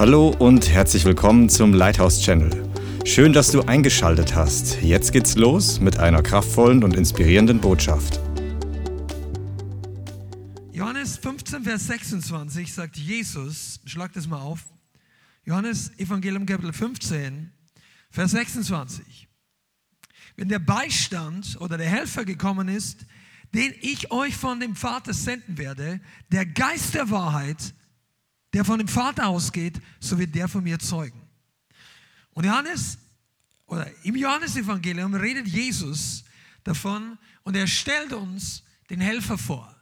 [0.00, 2.50] Hallo und herzlich willkommen zum Lighthouse Channel.
[3.04, 4.80] Schön, dass du eingeschaltet hast.
[4.80, 8.18] Jetzt geht's los mit einer kraftvollen und inspirierenden Botschaft.
[10.72, 14.60] Johannes 15, Vers 26 sagt Jesus, schlag das mal auf.
[15.44, 17.52] Johannes Evangelium Kapitel 15,
[18.10, 19.28] Vers 26.
[20.34, 23.04] Wenn der Beistand oder der Helfer gekommen ist,
[23.52, 26.00] den ich euch von dem Vater senden werde,
[26.32, 27.74] der Geist der Wahrheit,
[28.52, 31.20] der von dem Vater ausgeht, so wird der von mir zeugen.
[32.32, 32.98] Und Johannes,
[33.66, 36.24] oder im Johannesevangelium redet Jesus
[36.64, 39.74] davon und er stellt uns den Helfer vor,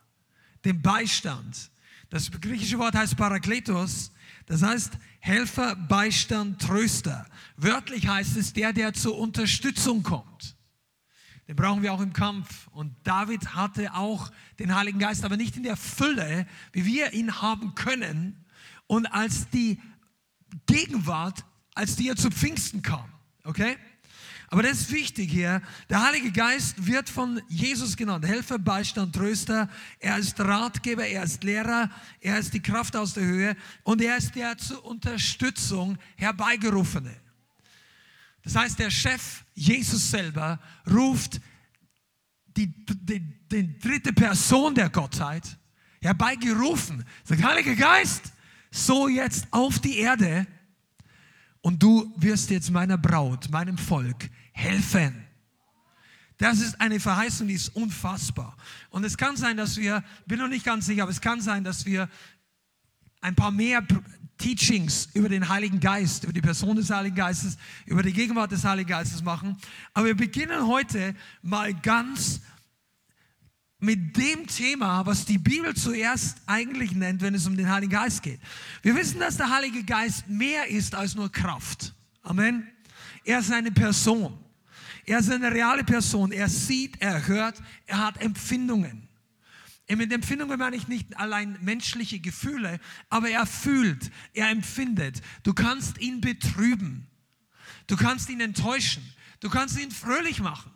[0.65, 1.71] den Beistand.
[2.11, 4.13] Das griechische Wort heißt Parakletos,
[4.47, 7.27] das heißt Helfer, Beistand, Tröster.
[7.57, 10.57] Wörtlich heißt es der, der zur Unterstützung kommt.
[11.49, 12.69] Den brauchen wir auch im Kampf.
[12.69, 17.41] Und David hatte auch den Heiligen Geist, aber nicht in der Fülle, wie wir ihn
[17.41, 18.45] haben können.
[18.89, 19.81] Und als die
[20.67, 23.09] Gegenwart, als die er zu Pfingsten kam.
[23.45, 23.77] Okay?
[24.51, 25.61] Aber das ist wichtig hier.
[25.91, 28.27] Der Heilige Geist wird von Jesus genannt.
[28.27, 29.69] Helfer, Beistand, Tröster.
[30.01, 34.17] Er ist Ratgeber, er ist Lehrer, er ist die Kraft aus der Höhe und er
[34.17, 37.15] ist der zur Unterstützung herbeigerufene.
[38.43, 40.59] Das heißt, der Chef, Jesus selber,
[40.91, 41.41] ruft
[42.57, 43.21] die, die,
[43.53, 45.59] die dritte Person der Gottheit
[46.01, 47.05] herbeigerufen.
[47.25, 48.33] Sagt, Heiliger Geist,
[48.71, 50.47] so jetzt auf die Erde
[51.61, 55.25] und du wirst jetzt meiner Braut, meinem Volk helfen.
[56.39, 58.57] Das ist eine Verheißung, die ist unfassbar.
[58.91, 61.65] Und es kann sein, dass wir, bin noch nicht ganz sicher, aber es kann sein,
[61.65, 62.09] dass wir
[63.21, 63.85] ein paar mehr
[64.39, 68.65] Teachings über den Heiligen Geist, über die Person des Heiligen Geistes, über die Gegenwart des
[68.65, 69.57] Heiligen Geistes machen.
[69.95, 72.41] Aber wir beginnen heute mal ganz
[73.81, 78.23] mit dem Thema, was die Bibel zuerst eigentlich nennt, wenn es um den Heiligen Geist
[78.23, 78.41] geht.
[78.83, 81.95] Wir wissen, dass der Heilige Geist mehr ist als nur Kraft.
[82.23, 82.67] Amen.
[83.25, 84.37] Er ist eine Person.
[85.07, 86.33] Er ist eine reale Person.
[86.33, 89.09] Er sieht, er hört, er hat Empfindungen.
[89.89, 95.23] Mit Empfindungen meine ich nicht allein menschliche Gefühle, aber er fühlt, er empfindet.
[95.45, 97.07] Du kannst ihn betrüben.
[97.87, 99.03] Du kannst ihn enttäuschen.
[99.41, 100.71] Du kannst ihn fröhlich machen.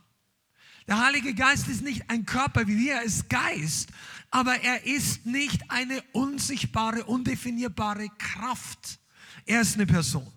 [0.87, 3.91] Der Heilige Geist ist nicht ein Körper wie wir, er ist Geist,
[4.31, 8.99] aber er ist nicht eine unsichtbare, undefinierbare Kraft.
[9.47, 10.31] Er ist eine Person.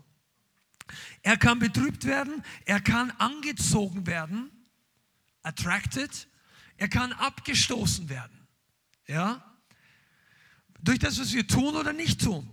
[1.23, 4.51] Er kann betrübt werden, er kann angezogen werden,
[5.41, 6.27] attracted,
[6.77, 8.47] er kann abgestoßen werden.
[9.07, 9.43] Ja?
[10.81, 12.47] Durch das, was wir tun oder nicht tun.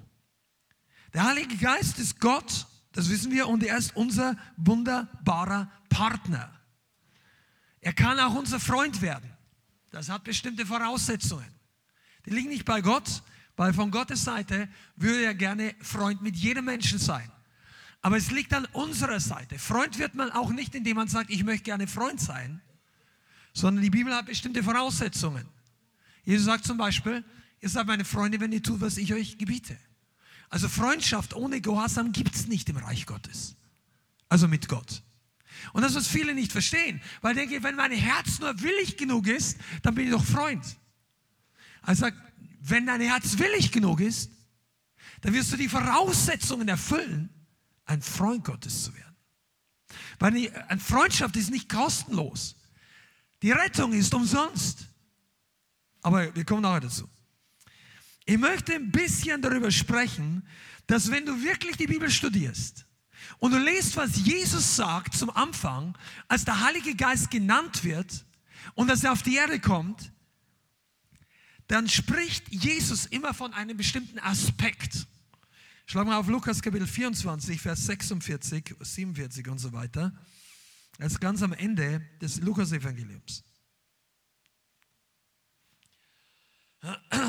[1.13, 6.51] Der Heilige Geist ist Gott, das wissen wir, und er ist unser wunderbarer Partner.
[7.83, 9.29] Er kann auch unser Freund werden.
[9.91, 11.47] Das hat bestimmte Voraussetzungen.
[12.25, 13.23] Die liegen nicht bei Gott,
[13.57, 17.31] weil von Gottes Seite würde er gerne Freund mit jedem Menschen sein.
[18.01, 19.59] Aber es liegt an unserer Seite.
[19.59, 22.63] Freund wird man auch nicht, indem man sagt, ich möchte gerne Freund sein,
[23.53, 25.47] sondern die Bibel hat bestimmte Voraussetzungen.
[26.25, 27.25] Jesus sagt zum Beispiel,
[27.61, 29.77] ihr seid meine Freunde, wenn ihr tut, was ich euch gebiete.
[30.49, 33.57] Also Freundschaft ohne Gehorsam gibt es nicht im Reich Gottes.
[34.29, 35.03] Also mit Gott.
[35.73, 39.59] Und das, was viele nicht verstehen, weil denke, wenn mein Herz nur willig genug ist,
[39.83, 40.65] dann bin ich doch Freund.
[41.83, 42.07] Also
[42.61, 44.31] wenn dein Herz willig genug ist,
[45.21, 47.31] dann wirst du die Voraussetzungen erfüllen,
[47.85, 49.17] ein Freund Gottes zu werden.
[50.19, 52.57] Weil eine Freundschaft ist nicht kostenlos.
[53.43, 54.87] Die Rettung ist umsonst.
[56.03, 57.09] Aber wir kommen nachher dazu.
[58.25, 60.47] Ich möchte ein bisschen darüber sprechen,
[60.87, 62.87] dass wenn du wirklich die Bibel studierst
[63.39, 65.97] und du lest, was Jesus sagt zum Anfang,
[66.29, 68.25] als der Heilige Geist genannt wird
[68.75, 70.13] und dass er auf die Erde kommt,
[71.69, 75.07] dann spricht Jesus immer von einem bestimmten Aspekt.
[75.87, 80.13] Schlag mal auf Lukas Kapitel 24, Vers 46, 47 und so weiter.
[80.99, 83.43] Das ist ganz am Ende des Lukas-Evangeliums.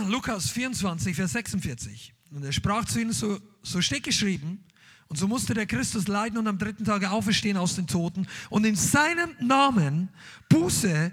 [0.07, 2.13] Lukas 24, Vers 46.
[2.31, 4.65] Und er sprach zu ihnen, so, so steht geschrieben,
[5.13, 8.65] und so musste der Christus leiden und am dritten Tage auferstehen aus den Toten und
[8.65, 10.09] in seinem Namen
[10.49, 11.11] Buße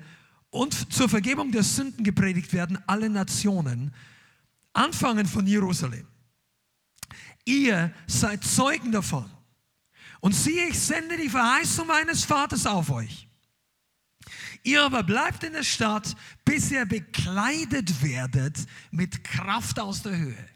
[0.48, 3.92] und zur Vergebung der Sünden gepredigt werden, alle Nationen,
[4.72, 6.06] anfangen von Jerusalem.
[7.44, 9.30] Ihr seid Zeugen davon.
[10.20, 13.28] Und siehe, ich sende die Verheißung meines Vaters auf euch.
[14.62, 16.16] Ihr aber bleibt in der Stadt,
[16.46, 18.56] bis ihr bekleidet werdet
[18.92, 20.48] mit Kraft aus der Höhe.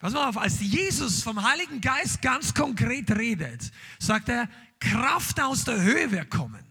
[0.00, 4.48] Pass mal auf, als Jesus vom Heiligen Geist ganz konkret redet, sagt er,
[4.80, 6.64] Kraft aus der Höhe wird kommen.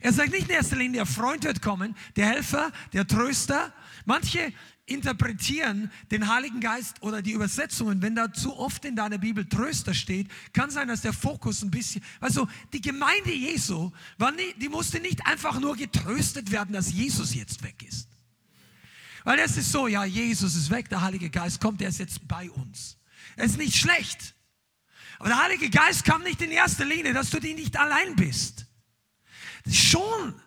[0.00, 3.72] Er sagt nicht in erster Linie, der Freund wird kommen, der Helfer, der Tröster.
[4.04, 4.52] Manche
[4.84, 9.94] interpretieren den Heiligen Geist oder die Übersetzungen, wenn da zu oft in deiner Bibel Tröster
[9.94, 15.00] steht, kann sein, dass der Fokus ein bisschen, also die Gemeinde Jesu, nie, die musste
[15.00, 18.08] nicht einfach nur getröstet werden, dass Jesus jetzt weg ist.
[19.26, 22.28] Weil es ist so, ja, Jesus ist weg, der Heilige Geist kommt, der ist jetzt
[22.28, 22.96] bei uns.
[23.34, 24.36] Es ist nicht schlecht.
[25.18, 28.66] Aber der Heilige Geist kam nicht in erster Linie, dass du die nicht allein bist.
[29.68, 30.40] Schon.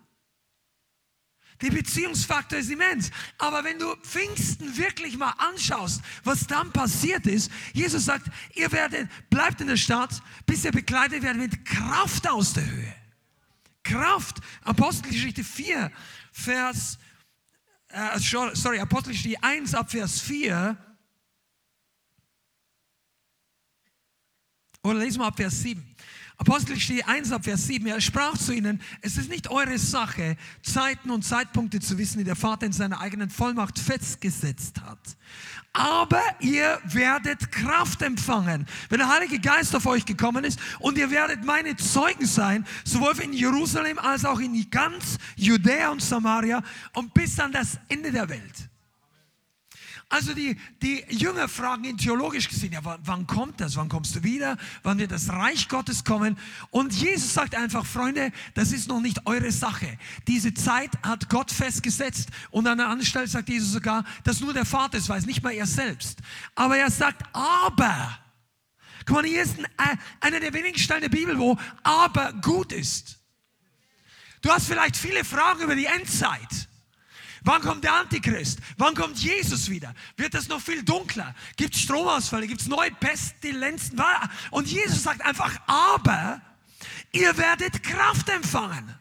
[1.62, 3.12] Der Beziehungsfaktor ist immens.
[3.38, 9.10] Aber wenn du Pfingsten wirklich mal anschaust, was dann passiert ist, Jesus sagt, ihr werdet,
[9.30, 12.96] bleibt in der Stadt, bis ihr begleitet werdet mit Kraft aus der Höhe.
[13.84, 14.38] Kraft.
[14.64, 15.92] Apostelgeschichte 4,
[16.32, 16.98] Vers,
[17.90, 18.20] äh,
[18.54, 20.78] sorry, Apostelgeschichte 1 ab Vers 4.
[24.84, 25.96] Oder lesen wir ab Vers 7.
[26.40, 31.12] Apostelgeschichte 1 ab Vers 7, er sprach zu ihnen, es ist nicht eure Sache, Zeiten
[31.12, 35.18] und Zeitpunkte zu wissen, die der Vater in seiner eigenen Vollmacht festgesetzt hat.
[35.74, 41.12] Aber ihr werdet Kraft empfangen, wenn der Heilige Geist auf euch gekommen ist und ihr
[41.12, 46.64] werdet meine Zeugen sein, sowohl in Jerusalem als auch in ganz Judäa und Samaria
[46.94, 48.69] und bis an das Ende der Welt.
[50.12, 53.76] Also die, die Jünger fragen ihn theologisch gesehen, ja, wann, wann kommt das?
[53.76, 54.58] Wann kommst du wieder?
[54.82, 56.36] Wann wird das Reich Gottes kommen?
[56.72, 60.00] Und Jesus sagt einfach, Freunde, das ist noch nicht eure Sache.
[60.28, 62.30] Diese Zeit hat Gott festgesetzt.
[62.50, 65.44] Und an der anderen Stelle sagt Jesus sogar, dass nur der Vater es weiß, nicht
[65.44, 66.18] mal er selbst.
[66.56, 68.18] Aber er sagt, aber.
[69.06, 72.72] Guck mal, hier ist ein, äh, einer der wenigen Stellen der Bibel, wo aber gut
[72.72, 73.20] ist.
[74.42, 76.69] Du hast vielleicht viele Fragen über die Endzeit.
[77.44, 78.60] Wann kommt der Antichrist?
[78.78, 79.94] Wann kommt Jesus wieder?
[80.18, 81.34] Wird es noch viel dunkler?
[81.56, 82.48] Gibt es Stromausfälle?
[82.48, 84.02] Gibt es neue Pestilenzen?
[84.52, 86.42] Und Jesus sagt einfach, aber
[87.12, 88.94] ihr werdet Kraft empfangen.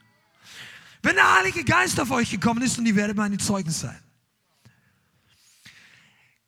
[1.02, 3.98] Wenn der Heilige Geist auf euch gekommen ist und ihr werdet meine Zeugen sein.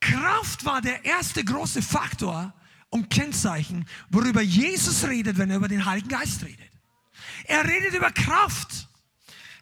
[0.00, 2.52] Kraft war der erste große Faktor
[2.88, 6.70] und Kennzeichen, worüber Jesus redet, wenn er über den Heiligen Geist redet.
[7.44, 8.88] Er redet über Kraft.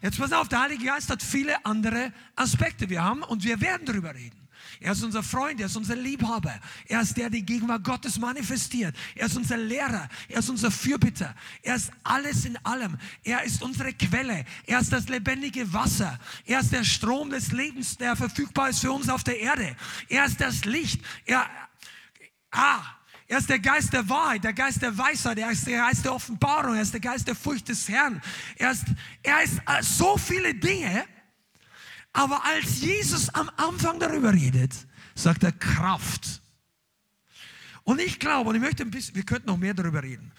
[0.01, 2.89] Jetzt pass auf, der Heilige Geist hat viele andere Aspekte.
[2.89, 4.39] Wir haben und wir werden darüber reden.
[4.81, 6.57] Er ist unser Freund, er ist unser Liebhaber.
[6.85, 8.95] Er ist der, der die Gegenwart Gottes manifestiert.
[9.15, 11.35] Er ist unser Lehrer, er ist unser Fürbitter.
[11.63, 12.97] Er ist alles in allem.
[13.23, 14.45] Er ist unsere Quelle.
[14.65, 16.17] Er ist das lebendige Wasser.
[16.45, 19.75] Er ist der Strom des Lebens, der verfügbar ist für uns auf der Erde.
[20.07, 21.01] Er ist das Licht.
[21.25, 21.45] Er,
[22.51, 22.81] ah,
[23.29, 26.15] er ist der Geist der Wahrheit, der Geist der Weisheit, er ist der Geist der
[26.15, 28.19] Offenbarung, er ist der Geist der Furcht des Herrn.
[28.55, 28.85] Er ist,
[29.21, 31.05] er ist äh, so viele Dinge.
[32.11, 34.73] Aber als Jesus am Anfang darüber redet,
[35.13, 36.41] sagt er Kraft.
[37.83, 40.31] Und ich glaube, und ich möchte ein bisschen, wir könnten noch mehr darüber reden.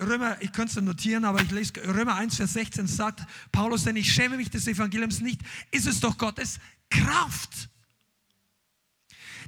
[0.00, 3.96] Römer, ich könnte es notieren, aber ich lese Römer 1, Vers 16 sagt Paulus, denn
[3.96, 5.40] ich schäme mich des Evangeliums nicht,
[5.72, 6.60] ist es doch Gottes
[6.90, 7.70] Kraft.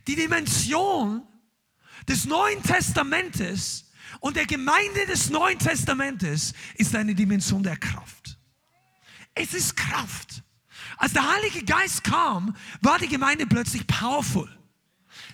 [0.09, 1.23] Die Dimension
[2.09, 3.85] des Neuen Testamentes
[4.21, 8.39] und der Gemeinde des Neuen Testamentes ist eine Dimension der Kraft.
[9.35, 10.43] Es ist Kraft.
[10.97, 14.58] Als der Heilige Geist kam, war die Gemeinde plötzlich powerful.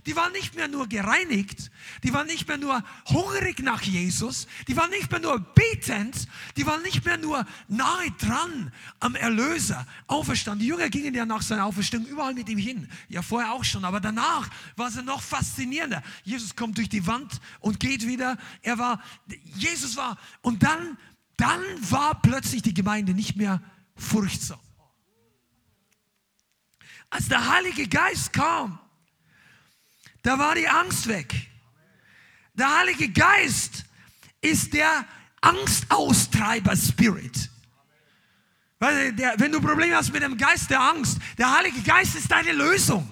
[0.06, 1.70] Die waren nicht mehr nur gereinigt,
[2.02, 6.66] die waren nicht mehr nur hungrig nach Jesus, die waren nicht mehr nur betend, die
[6.66, 8.70] waren nicht mehr nur nahe dran
[9.00, 10.60] am Erlöser, auferstanden.
[10.60, 13.84] Die Jünger gingen ja nach seiner Auferstehung überall mit ihm hin, ja vorher auch schon,
[13.86, 16.02] aber danach war es noch faszinierender.
[16.22, 18.36] Jesus kommt durch die Wand und geht wieder.
[18.60, 19.02] Er war,
[19.54, 20.98] Jesus war, und dann,
[21.38, 23.62] dann war plötzlich die Gemeinde nicht mehr
[23.96, 24.60] furchtsam.
[27.08, 28.78] Als der Heilige Geist kam,
[30.24, 31.32] da war die Angst weg.
[32.54, 33.84] Der Heilige Geist
[34.40, 35.04] ist der
[35.42, 37.50] Angstaustreiber-Spirit.
[38.78, 43.08] wenn du Probleme hast mit dem Geist der Angst, der Heilige Geist ist deine Lösung.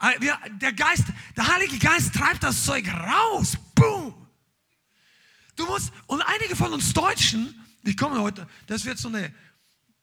[0.00, 0.18] Äh,
[0.60, 1.04] der, Geist,
[1.36, 3.56] der Heilige Geist treibt das Zeug raus.
[3.74, 4.14] Boom.
[5.54, 9.32] Du musst, und einige von uns Deutschen, ich komme heute, das wird so eine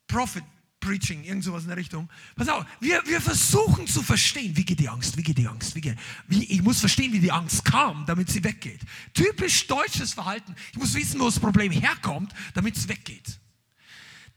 [0.08, 0.46] Prophet,
[0.82, 2.10] Preaching, irgend sowas in der Richtung.
[2.36, 5.74] Pass auf, wir, wir versuchen zu verstehen, wie geht die Angst, wie geht die Angst,
[5.76, 5.98] wie geht,
[6.28, 8.82] wie, ich muss verstehen, wie die Angst kam, damit sie weggeht.
[9.14, 10.54] Typisch deutsches Verhalten.
[10.74, 13.40] Ich muss wissen, wo das Problem herkommt, damit es weggeht.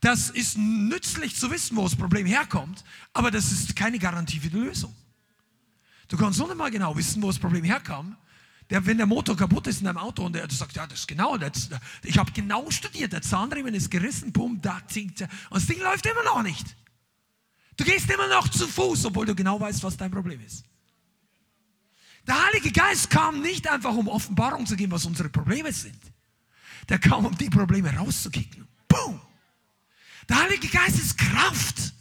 [0.01, 2.85] Das ist nützlich zu wissen, wo das Problem herkommt,
[3.15, 4.95] aber das ist keine Garantie für die Lösung.
[6.09, 8.17] Du kannst noch mal genau wissen, wo das Problem herkam,
[8.71, 11.09] der, wenn der Motor kaputt ist in einem Auto und er sagt, ja, das ist
[11.09, 11.69] genau, das,
[12.03, 16.07] ich habe genau studiert, der Zahnriemen ist gerissen, bumm, da zinkt Und das Ding läuft
[16.07, 16.77] immer noch nicht.
[17.77, 20.65] Du gehst immer noch zu Fuß, obwohl du genau weißt, was dein Problem ist.
[22.27, 26.01] Der Heilige Geist kam nicht einfach, um Offenbarung zu geben, was unsere Probleme sind.
[26.89, 28.67] Der kam, um die Probleme rauszukicken.
[28.89, 29.21] Boom!
[30.29, 31.93] Der Heilige Geist ist Kraft.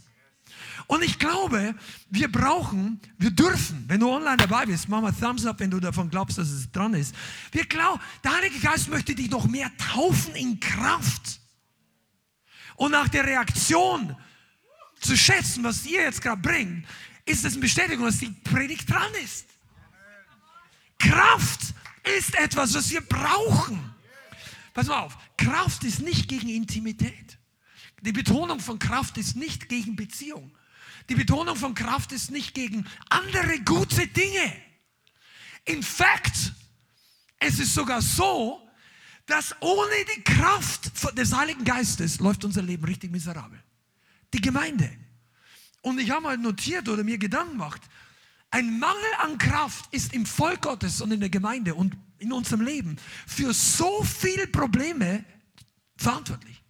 [0.88, 1.76] Und ich glaube,
[2.10, 5.80] wir brauchen, wir dürfen, wenn du online dabei bist, mach mal Thumbs up, wenn du
[5.80, 7.16] davon glaubst, dass es dran ist.
[7.52, 11.40] Wir glauben, der Heilige Geist möchte dich noch mehr taufen in Kraft.
[12.76, 14.16] Und nach der Reaktion
[15.00, 16.86] zu schätzen, was ihr jetzt gerade bringt,
[17.26, 19.46] ist es eine Bestätigung, dass die Predigt dran ist.
[21.00, 21.74] Kraft
[22.18, 23.94] ist etwas, was wir brauchen.
[24.74, 27.38] Pass mal auf, Kraft ist nicht gegen Intimität.
[28.02, 30.53] Die Betonung von Kraft ist nicht gegen Beziehung.
[31.10, 34.54] Die Betonung von Kraft ist nicht gegen andere gute Dinge.
[35.66, 36.54] In fact,
[37.40, 38.62] es ist sogar so,
[39.26, 43.62] dass ohne die Kraft des Heiligen Geistes läuft unser Leben richtig miserabel.
[44.34, 44.90] Die Gemeinde.
[45.82, 47.82] Und ich habe mal notiert oder mir Gedanken gemacht,
[48.52, 52.62] ein Mangel an Kraft ist im Volk Gottes und in der Gemeinde und in unserem
[52.62, 55.26] Leben für so viele Probleme
[55.98, 56.63] verantwortlich.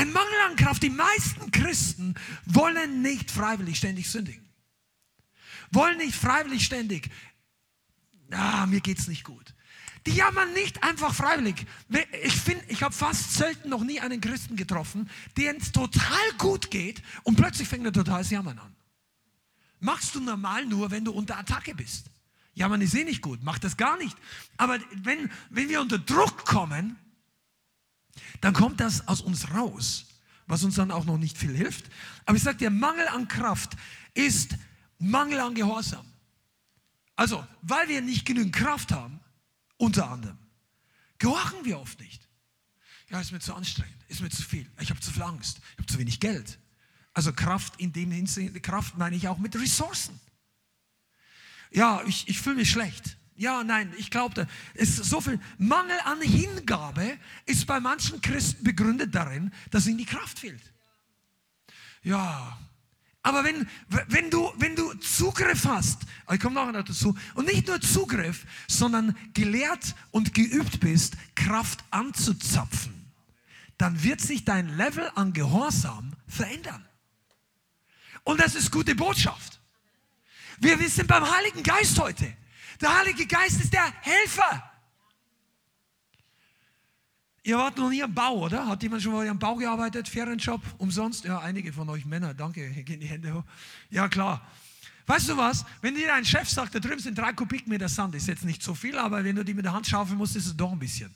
[0.00, 0.82] Ein Mangel an Kraft.
[0.82, 2.14] Die meisten Christen
[2.46, 4.48] wollen nicht freiwillig ständig sündigen.
[5.72, 7.10] Wollen nicht freiwillig ständig,
[8.30, 9.54] ah, mir geht's nicht gut.
[10.06, 11.66] Die jammern nicht einfach freiwillig.
[12.22, 16.70] Ich finde, ich habe fast selten noch nie einen Christen getroffen, dem es total gut
[16.70, 18.74] geht und plötzlich fängt er total das Jammern an.
[19.80, 22.06] Machst du normal nur, wenn du unter Attacke bist.
[22.54, 24.16] Jammern ist eh nicht gut, mach das gar nicht.
[24.56, 26.96] Aber wenn, wenn wir unter Druck kommen,
[28.40, 30.06] dann kommt das aus uns raus,
[30.46, 31.90] was uns dann auch noch nicht viel hilft.
[32.26, 33.76] Aber ich sage dir, Mangel an Kraft
[34.14, 34.56] ist
[34.98, 36.06] Mangel an Gehorsam.
[37.16, 39.20] Also, weil wir nicht genügend Kraft haben,
[39.76, 40.38] unter anderem.
[41.18, 42.26] Gehorchen wir oft nicht.
[43.10, 44.70] Ja, ist mir zu anstrengend, ist mir zu viel.
[44.80, 46.58] Ich habe zu viel Angst, ich habe zu wenig Geld.
[47.12, 50.18] Also Kraft in dem Hinsicht, Kraft meine ich auch mit Ressourcen.
[51.72, 53.16] Ja, ich, ich fühle mich schlecht.
[53.40, 57.16] Ja, nein, ich glaube, es ist so viel Mangel an Hingabe
[57.46, 60.60] ist bei manchen Christen begründet darin, dass ihnen die Kraft fehlt.
[62.02, 62.58] Ja,
[63.22, 63.66] aber wenn,
[64.08, 69.16] wenn, du, wenn du Zugriff hast, ich komme nachher dazu, und nicht nur Zugriff, sondern
[69.32, 73.10] gelehrt und geübt bist, Kraft anzuzapfen,
[73.78, 76.86] dann wird sich dein Level an Gehorsam verändern.
[78.22, 79.60] Und das ist gute Botschaft.
[80.58, 82.36] Wir sind beim Heiligen Geist heute.
[82.80, 84.70] Der Heilige Geist ist der Helfer.
[87.42, 88.66] Ihr wart noch nie am Bau, oder?
[88.66, 90.08] Hat jemand schon mal am Bau gearbeitet?
[90.08, 90.62] Ferienjob?
[90.78, 91.24] Umsonst?
[91.24, 93.44] Ja, einige von euch Männer, danke, gehen die Hände hoch.
[93.90, 94.46] Ja, klar.
[95.06, 95.64] Weißt du was?
[95.80, 98.74] Wenn dir ein Chef sagt, da drüben sind drei Kubikmeter Sand, ist jetzt nicht so
[98.74, 101.12] viel, aber wenn du die mit der Hand schaufeln musst, ist es doch ein bisschen.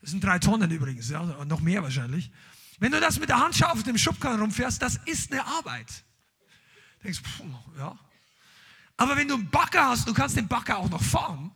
[0.00, 2.30] Das sind drei Tonnen übrigens, ja, noch mehr wahrscheinlich.
[2.78, 6.04] Wenn du das mit der Hand schaufelst, im Schubkarren rumfährst, das ist eine Arbeit.
[6.98, 7.42] Du denkst, pff,
[7.78, 7.98] ja.
[8.98, 11.52] Aber wenn du einen Bagger hast, du kannst den Bagger auch noch fahren,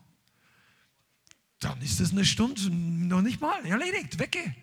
[1.59, 4.55] dann ist das eine Stunde, noch nicht mal, erledigt, wecke.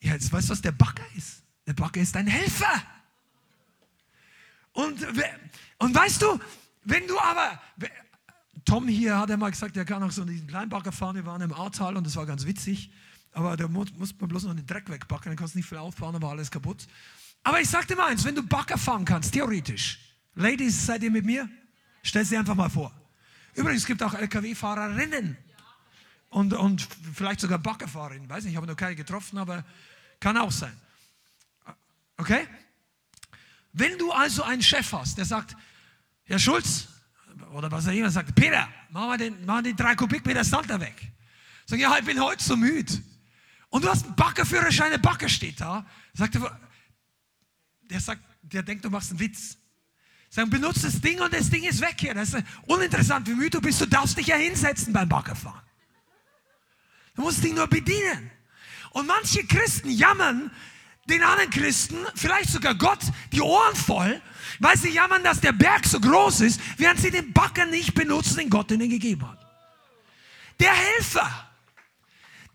[0.00, 1.42] Ja, jetzt weißt du, was der Bagger ist.
[1.66, 2.82] Der Bagger ist ein Helfer.
[4.72, 5.06] Und,
[5.78, 6.38] und weißt du,
[6.84, 7.60] wenn du aber,
[8.64, 11.26] Tom hier hat ja mal gesagt, er kann auch so diesen kleinen Bagger fahren, wir
[11.26, 12.90] waren im Ahrtal und das war ganz witzig,
[13.32, 13.88] aber da muss,
[14.18, 16.50] man bloß noch den Dreck wegbacken, dann kannst du nicht viel aufbauen, dann war alles
[16.50, 16.86] kaputt.
[17.42, 19.98] Aber ich sag dir mal eins, wenn du Bagger fahren kannst, theoretisch,
[20.36, 21.48] Ladies, seid ihr mit mir?
[22.02, 22.92] Stell sie einfach mal vor.
[23.54, 25.34] Übrigens, es gibt auch LKW-Fahrerinnen
[26.28, 28.28] und, und vielleicht sogar Baggerfahrerin.
[28.28, 29.64] Weiß nicht, ich habe noch keine getroffen, aber
[30.20, 30.76] kann auch sein.
[32.18, 32.46] Okay?
[33.72, 35.56] Wenn du also einen Chef hast, der sagt,
[36.24, 36.88] Herr Schulz,
[37.52, 41.12] oder was er immer sagt, Peter, mach mal den, mach den drei Kubikmeter da weg.
[41.64, 42.92] Sag, ja, ich bin heute so müde.
[43.70, 45.86] Und du hast einen Baggerführerschein, der Bagger steht da.
[46.12, 46.60] Sagt er,
[47.84, 49.56] der sagt, der denkt, du machst einen Witz.
[50.28, 52.14] Sagen, benutze das Ding und das Ding ist weg hier.
[52.14, 53.80] Das ist uninteressant, wie müde du bist.
[53.80, 55.62] Du darfst dich ja hinsetzen beim Baggerfahren.
[57.14, 58.30] Du musst dich nur bedienen.
[58.90, 60.50] Und manche Christen jammern
[61.08, 62.98] den anderen Christen, vielleicht sogar Gott,
[63.32, 64.20] die Ohren voll,
[64.58, 68.38] weil sie jammern, dass der Berg so groß ist, während sie den Bagger nicht benutzen,
[68.38, 69.38] den Gott ihnen gegeben hat.
[70.58, 71.30] Der Helfer,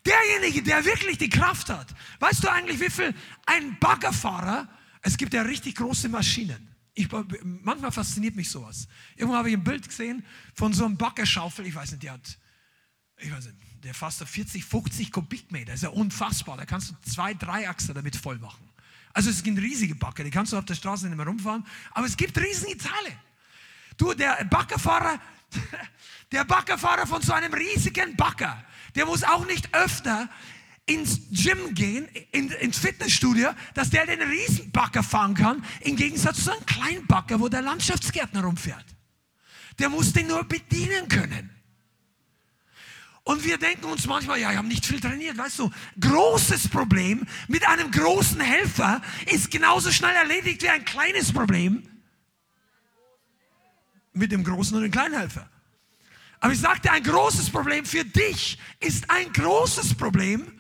[0.06, 1.88] derjenige, der wirklich die Kraft hat.
[2.20, 3.14] Weißt du eigentlich, wie viel
[3.46, 4.68] ein Baggerfahrer,
[5.02, 6.71] es gibt ja richtig große Maschinen.
[6.94, 7.08] Ich,
[7.44, 8.88] manchmal fasziniert mich sowas.
[9.16, 12.38] Irgendwo habe ich ein Bild gesehen von so einem Baggerschaufel, ich weiß nicht, der hat,
[13.18, 15.74] ich weiß nicht, der fasst 40, 50 Kubikmeter.
[15.74, 16.58] Ist ja unfassbar.
[16.58, 18.70] Da kannst du zwei, drei Achser damit voll machen.
[19.14, 21.66] Also es sind riesige Bagger, die kannst du auf der Straße nicht mehr rumfahren.
[21.92, 23.20] Aber es gibt riesige Teile.
[23.98, 25.20] Du, der Baggerfahrer,
[26.32, 28.64] der Baggerfahrer von so einem riesigen Bagger,
[28.96, 30.30] der muss auch nicht öfter
[30.92, 36.52] ins Gym gehen, in, ins Fitnessstudio, dass der den Riesenbagger fahren kann, im Gegensatz zu
[36.52, 37.08] einem kleinen
[37.40, 38.86] wo der Landschaftsgärtner rumfährt.
[39.80, 41.50] Der muss den nur bedienen können.
[43.24, 45.72] Und wir denken uns manchmal, ja, wir haben nicht viel trainiert, weißt du.
[46.00, 51.88] Großes Problem mit einem großen Helfer ist genauso schnell erledigt wie ein kleines Problem
[54.14, 55.48] mit dem großen und dem kleinen Helfer.
[56.40, 60.60] Aber ich sagte, ein großes Problem für dich ist ein großes Problem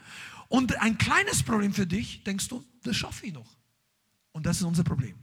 [0.51, 3.57] und ein kleines Problem für dich, denkst du, das schaffe ich noch.
[4.31, 5.15] Und das ist unser Problem.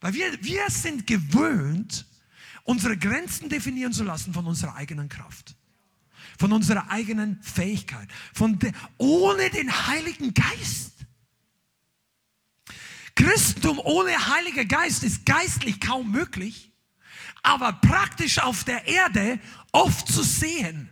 [0.00, 2.06] Weil wir, wir sind gewöhnt,
[2.64, 5.56] unsere Grenzen definieren zu lassen von unserer eigenen Kraft
[6.38, 10.92] von unserer eigenen Fähigkeit, von de, ohne den Heiligen Geist.
[13.14, 16.72] Christentum ohne Heiliger Geist ist geistlich kaum möglich,
[17.42, 19.40] aber praktisch auf der Erde
[19.72, 20.90] oft zu sehen.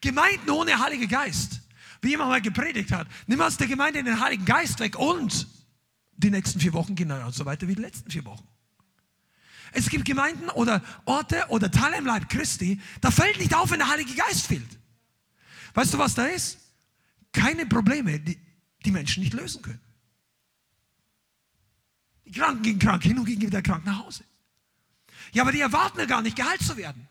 [0.00, 1.62] Gemeinden ohne Heiliger Geist,
[2.06, 5.46] wie jemand mal gepredigt hat, nimm aus der Gemeinde den Heiligen Geist weg und
[6.16, 8.46] die nächsten vier Wochen gehen dann so weiter wie die letzten vier Wochen.
[9.72, 13.80] Es gibt Gemeinden oder Orte oder Teile im Leib Christi, da fällt nicht auf, wenn
[13.80, 14.78] der Heilige Geist fehlt.
[15.74, 16.58] Weißt du, was da ist?
[17.32, 18.38] Keine Probleme, die
[18.84, 19.80] die Menschen nicht lösen können.
[22.24, 24.24] Die Kranken gehen krank hin und gehen wieder krank nach Hause.
[25.32, 27.06] Ja, aber die erwarten ja gar nicht, geheilt zu werden.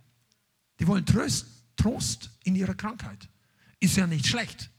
[0.79, 3.27] Die wollen Trost, Trost in ihrer Krankheit.
[3.79, 4.69] Ist ja nicht schlecht,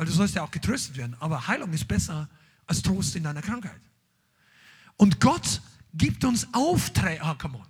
[0.00, 1.14] weil du sollst ja auch getröstet werden.
[1.20, 2.26] Aber Heilung ist besser
[2.66, 3.82] als Trost in deiner Krankheit.
[4.96, 5.60] Und Gott
[5.92, 7.22] gibt uns Aufträge.
[7.22, 7.66] Ah, come on.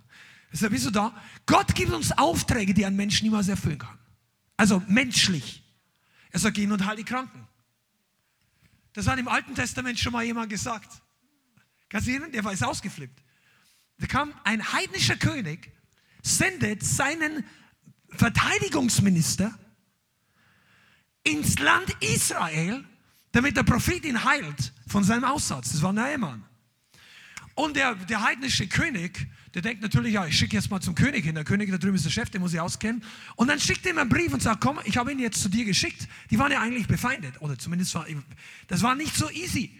[0.49, 1.13] Ist bist du da?
[1.45, 3.99] Gott gibt uns Aufträge, die ein Mensch niemals erfüllen kann.
[4.55, 5.61] Also menschlich.
[6.29, 7.49] Er sagt, gehen und heil die Kranken.
[8.93, 11.01] Das hat im Alten Testament schon mal jemand gesagt.
[11.89, 12.31] Kannst du erinnern?
[12.31, 13.21] Der war jetzt ausgeflippt.
[13.97, 15.69] Da kam ein heidnischer König,
[16.23, 17.43] sendet seinen
[18.07, 19.53] Verteidigungsminister
[21.23, 22.83] ins Land Israel,
[23.31, 25.71] damit der Prophet ihn heilt von seinem Aussatz.
[25.71, 26.43] Das war Naaman.
[27.55, 31.25] Und der, der heidnische König, der denkt natürlich, ja, ich schicke jetzt mal zum König
[31.25, 31.35] hin.
[31.35, 33.03] Der König da drüben ist der Chef, den muss ich auskennen.
[33.35, 35.49] Und dann schickt er ihm einen Brief und sagt, komm, ich habe ihn jetzt zu
[35.49, 36.07] dir geschickt.
[36.29, 37.41] Die waren ja eigentlich befeindet.
[37.41, 38.05] Oder zumindest war,
[38.67, 39.77] das war nicht so easy.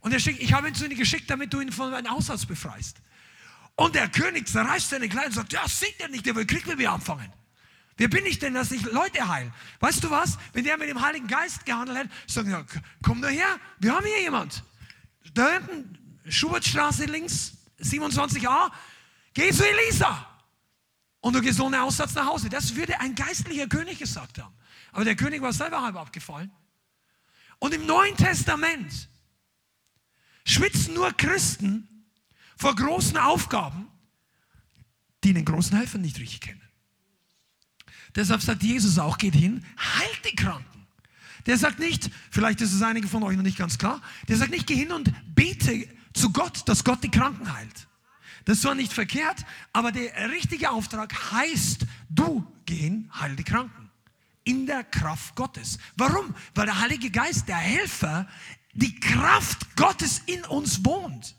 [0.00, 2.46] Und er schickt, ich habe ihn zu dir geschickt, damit du ihn von meinem Aussatz
[2.46, 3.00] befreist.
[3.76, 6.66] Und der König zerreißt seine Kleider und sagt, ja, sieht er nicht, der will Krieg
[6.66, 7.32] mit mir anfangen.
[7.98, 9.52] Wer bin ich denn, dass ich Leute heile?
[9.80, 10.38] Weißt du was?
[10.52, 12.64] Wenn der mit dem Heiligen Geist gehandelt hätte, sagen ja,
[13.02, 14.62] komm nur her, wir haben hier jemand.
[15.34, 18.70] Da hinten, Schubertstraße links, 27a,
[19.34, 20.26] geh zu Elisa.
[21.20, 22.48] Und du gehst ohne Aussatz nach Hause.
[22.48, 24.54] Das würde ein geistlicher König gesagt haben.
[24.92, 26.52] Aber der König war selber halb abgefallen.
[27.58, 29.08] Und im Neuen Testament
[30.44, 32.06] schwitzen nur Christen
[32.56, 33.88] vor großen Aufgaben,
[35.24, 36.67] die den großen Helfer nicht richtig kennen.
[38.14, 40.86] Deshalb sagt Jesus auch, geht hin, heilt die Kranken.
[41.46, 44.50] Der sagt nicht, vielleicht ist es einige von euch noch nicht ganz klar, der sagt
[44.50, 47.88] nicht, geh hin und bete zu Gott, dass Gott die Kranken heilt.
[48.44, 53.90] Das war nicht verkehrt, aber der richtige Auftrag heißt, du gehen, heil die Kranken.
[54.44, 55.78] In der Kraft Gottes.
[55.96, 56.34] Warum?
[56.54, 58.26] Weil der Heilige Geist, der Helfer,
[58.72, 61.34] die Kraft Gottes in uns wohnt.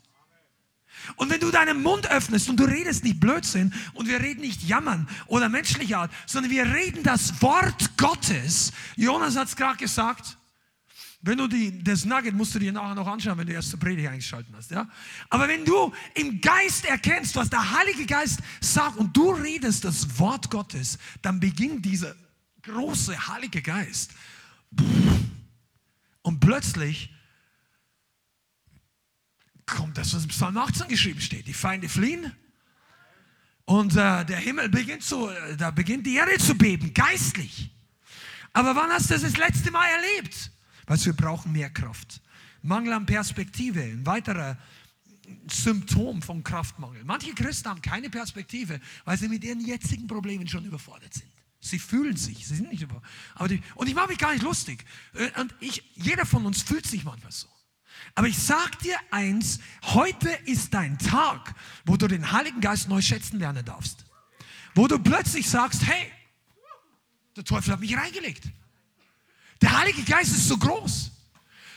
[1.16, 4.62] Und wenn du deinen Mund öffnest und du redest nicht Blödsinn und wir reden nicht
[4.62, 8.72] jammern oder menschliche Art, sondern wir reden das Wort Gottes.
[8.96, 10.36] Jonas hat es gerade gesagt,
[11.22, 13.78] wenn du die, das Nugget musst du dir nachher noch anschauen, wenn du erst zur
[13.78, 14.70] Predigt eingeschalten hast.
[14.70, 14.88] Ja?
[15.28, 20.18] Aber wenn du im Geist erkennst, was der Heilige Geist sagt und du redest das
[20.18, 22.14] Wort Gottes, dann beginnt dieser
[22.62, 24.12] große Heilige Geist.
[26.22, 27.10] Und plötzlich
[29.70, 31.46] kommt das, was im Psalm 18 geschrieben steht.
[31.46, 32.32] Die Feinde fliehen
[33.64, 37.70] und äh, der Himmel beginnt zu, äh, da beginnt die Erde zu beben, geistlich.
[38.52, 40.50] Aber wann hast du das das letzte Mal erlebt?
[40.86, 42.20] Du, wir brauchen mehr Kraft.
[42.62, 44.58] Mangel an Perspektive, ein weiterer
[45.48, 47.04] Symptom von Kraftmangel.
[47.04, 51.30] Manche Christen haben keine Perspektive, weil sie mit ihren jetzigen Problemen schon überfordert sind.
[51.60, 53.00] Sie fühlen sich, sie sind nicht über.
[53.34, 54.84] Aber die, und ich mache mich gar nicht lustig.
[55.14, 57.46] Äh, und ich, jeder von uns fühlt sich manchmal so.
[58.14, 63.00] Aber ich sag dir eins: Heute ist dein Tag, wo du den Heiligen Geist neu
[63.00, 64.04] schätzen lernen darfst.
[64.74, 66.10] Wo du plötzlich sagst: Hey,
[67.36, 68.44] der Teufel hat mich reingelegt.
[69.62, 71.10] Der Heilige Geist ist so groß.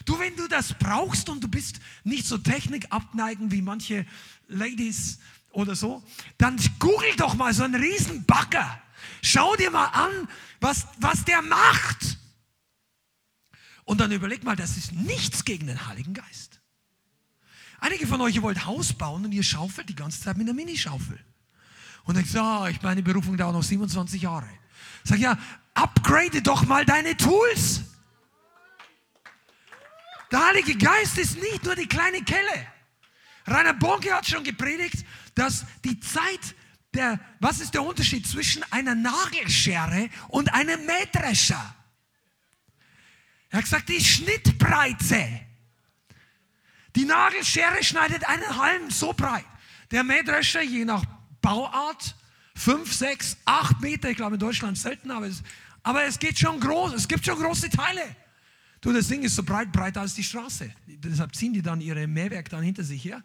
[0.05, 4.05] Du, wenn du das brauchst und du bist nicht so technikabneigend wie manche
[4.47, 5.19] Ladies
[5.51, 6.03] oder so,
[6.37, 8.81] dann google doch mal so einen riesen Bagger.
[9.21, 10.27] Schau dir mal an,
[10.59, 12.17] was, was der macht.
[13.85, 16.61] Und dann überleg mal, das ist nichts gegen den Heiligen Geist.
[17.79, 20.55] Einige von euch, ihr wollt Haus bauen und ihr schaufelt die ganze Zeit mit einer
[20.55, 21.19] Minischaufel.
[22.05, 24.47] Und sage, oh, ich meine Berufung dauert noch 27 Jahre.
[25.03, 25.37] Sag ja,
[25.73, 27.81] upgrade doch mal deine Tools.
[30.31, 32.67] Der Heilige Geist ist nicht nur die kleine Kelle.
[33.45, 36.55] Rainer Bonke hat schon gepredigt, dass die Zeit
[36.93, 41.75] der, was ist der Unterschied zwischen einer Nagelschere und einem Mähdrescher?
[43.53, 45.27] Er hat gesagt, die Schnittbreite.
[46.95, 49.45] Die Nagelschere schneidet einen Halm so breit.
[49.91, 51.05] Der Mähdrescher, je nach
[51.39, 52.15] Bauart,
[52.55, 55.43] fünf, sechs, acht Meter, ich glaube in Deutschland selten, aber es,
[55.83, 58.01] aber es geht schon groß, es gibt schon große Teile.
[58.81, 60.71] Du, das Ding ist so breit, breiter als die Straße.
[60.87, 63.21] Deshalb ziehen die dann ihre Mähwerk dann hinter sich her.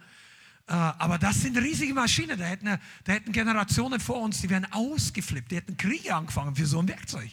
[0.66, 2.38] Äh, aber das sind riesige Maschinen.
[2.38, 5.50] Da hätten, da hätten Generationen vor uns, die wären ausgeflippt.
[5.50, 7.30] Die hätten Kriege angefangen für so ein Werkzeug.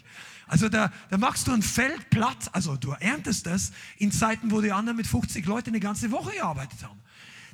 [0.47, 2.49] Also da, da machst du ein Feld platt.
[2.51, 6.31] Also du erntest das in Zeiten, wo die anderen mit 50 Leuten eine ganze Woche
[6.34, 6.99] gearbeitet haben.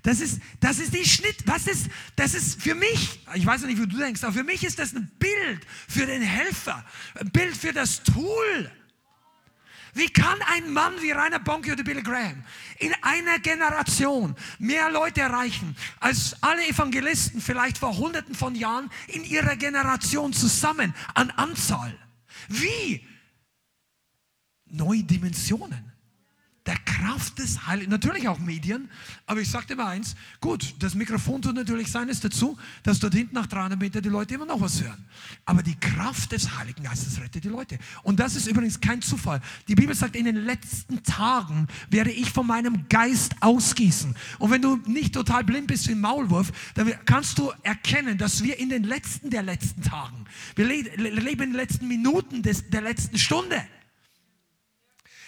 [0.04, 1.44] Das ist, das ist die Schnitt.
[1.46, 4.64] Was ist, das ist für mich, ich weiß nicht, wie du denkst, aber für mich
[4.64, 6.84] ist das ein Bild für den Helfer,
[7.20, 8.72] ein Bild für das Tool.
[9.94, 12.44] Wie kann ein Mann wie Rainer Bonke oder Billy Graham
[12.80, 19.24] in einer Generation mehr Leute erreichen, als alle Evangelisten vielleicht vor hunderten von Jahren in
[19.26, 21.94] ihrer Generation zusammen an Anzahl?
[22.48, 23.06] Wie?
[24.66, 25.91] Neue Dimensionen
[26.68, 28.88] der Kraft des Heiligen, natürlich auch Medien,
[29.26, 33.34] aber ich sagte mal eins, gut, das Mikrofon tut natürlich seines dazu, dass dort hinten
[33.34, 35.04] nach 300 Metern die Leute immer noch was hören.
[35.46, 37.80] Aber die Kraft des Heiligen Geistes rettet die Leute.
[38.04, 39.42] Und das ist übrigens kein Zufall.
[39.68, 44.16] Die Bibel sagt, in den letzten Tagen werde ich von meinem Geist ausgießen.
[44.38, 48.44] Und wenn du nicht total blind bist wie ein Maulwurf, dann kannst du erkennen, dass
[48.44, 52.82] wir in den letzten der letzten Tagen, wir leben in den letzten Minuten des, der
[52.82, 53.64] letzten Stunde.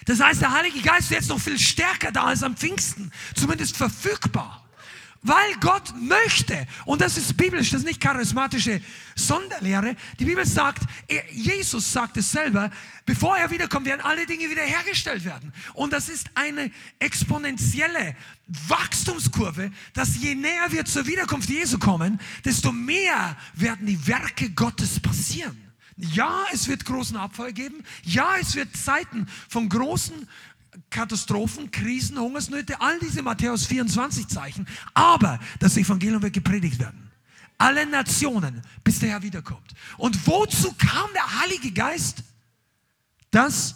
[0.06, 3.78] Das heißt, der Heilige Geist ist jetzt noch viel stärker da als am Pfingsten, zumindest
[3.78, 4.64] verfügbar.
[5.26, 8.82] Weil Gott möchte, und das ist biblisch, das ist nicht charismatische
[9.16, 9.96] Sonderlehre.
[10.20, 10.84] Die Bibel sagt,
[11.32, 12.70] Jesus sagt es selber,
[13.06, 15.54] bevor er wiederkommt, werden alle Dinge wiederhergestellt werden.
[15.76, 18.18] Und das ist eine exponentielle
[18.68, 25.00] Wachstumskurve, dass je näher wir zur Wiederkunft Jesu kommen, desto mehr werden die Werke Gottes
[25.00, 25.73] passieren.
[25.98, 27.84] Ja, es wird großen Abfall geben.
[28.04, 30.28] Ja, es wird Zeiten von großen
[30.90, 34.68] Katastrophen, Krisen, Hungersnöte, all diese Matthäus 24 Zeichen.
[34.94, 37.12] Aber das Evangelium wird gepredigt werden.
[37.58, 39.74] Alle Nationen, bis der Herr wiederkommt.
[39.98, 42.24] Und wozu kam der Heilige Geist?
[43.32, 43.76] Dass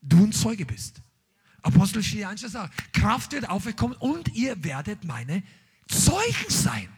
[0.00, 1.00] du ein Zeuge bist.
[1.62, 5.42] Apostelgeschichte 1 sagt, Kraft wird aufgekommen und ihr werdet meine
[5.88, 6.88] Zeugen sein.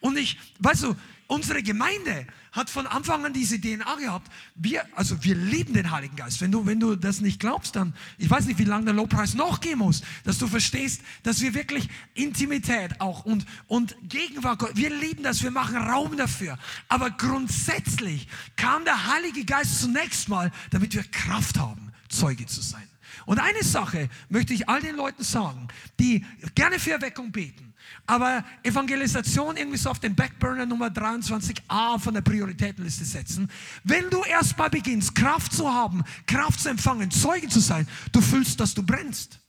[0.00, 4.30] Und ich, weißt du, unsere Gemeinde hat von Anfang an diese DNA gehabt.
[4.54, 6.40] Wir, also wir lieben den Heiligen Geist.
[6.40, 9.34] Wenn du, wenn du das nicht glaubst, dann, ich weiß nicht, wie lange der Lobpreis
[9.34, 14.90] noch gehen muss, dass du verstehst, dass wir wirklich Intimität auch und, und Gegenwart, wir
[14.90, 16.58] lieben das, wir machen Raum dafür.
[16.88, 22.86] Aber grundsätzlich kam der Heilige Geist zunächst mal, damit wir Kraft haben, Zeuge zu sein.
[23.24, 27.71] Und eine Sache möchte ich all den Leuten sagen, die gerne für Erweckung beten
[28.06, 33.50] aber Evangelisation irgendwie so auf den Backburner Nummer 23a von der Prioritätenliste setzen.
[33.84, 38.60] Wenn du erstmal beginnst, Kraft zu haben, Kraft zu empfangen, Zeuge zu sein, du fühlst,
[38.60, 39.40] dass du brennst.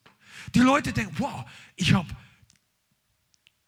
[0.55, 2.07] Die Leute denken, wow, ich habe,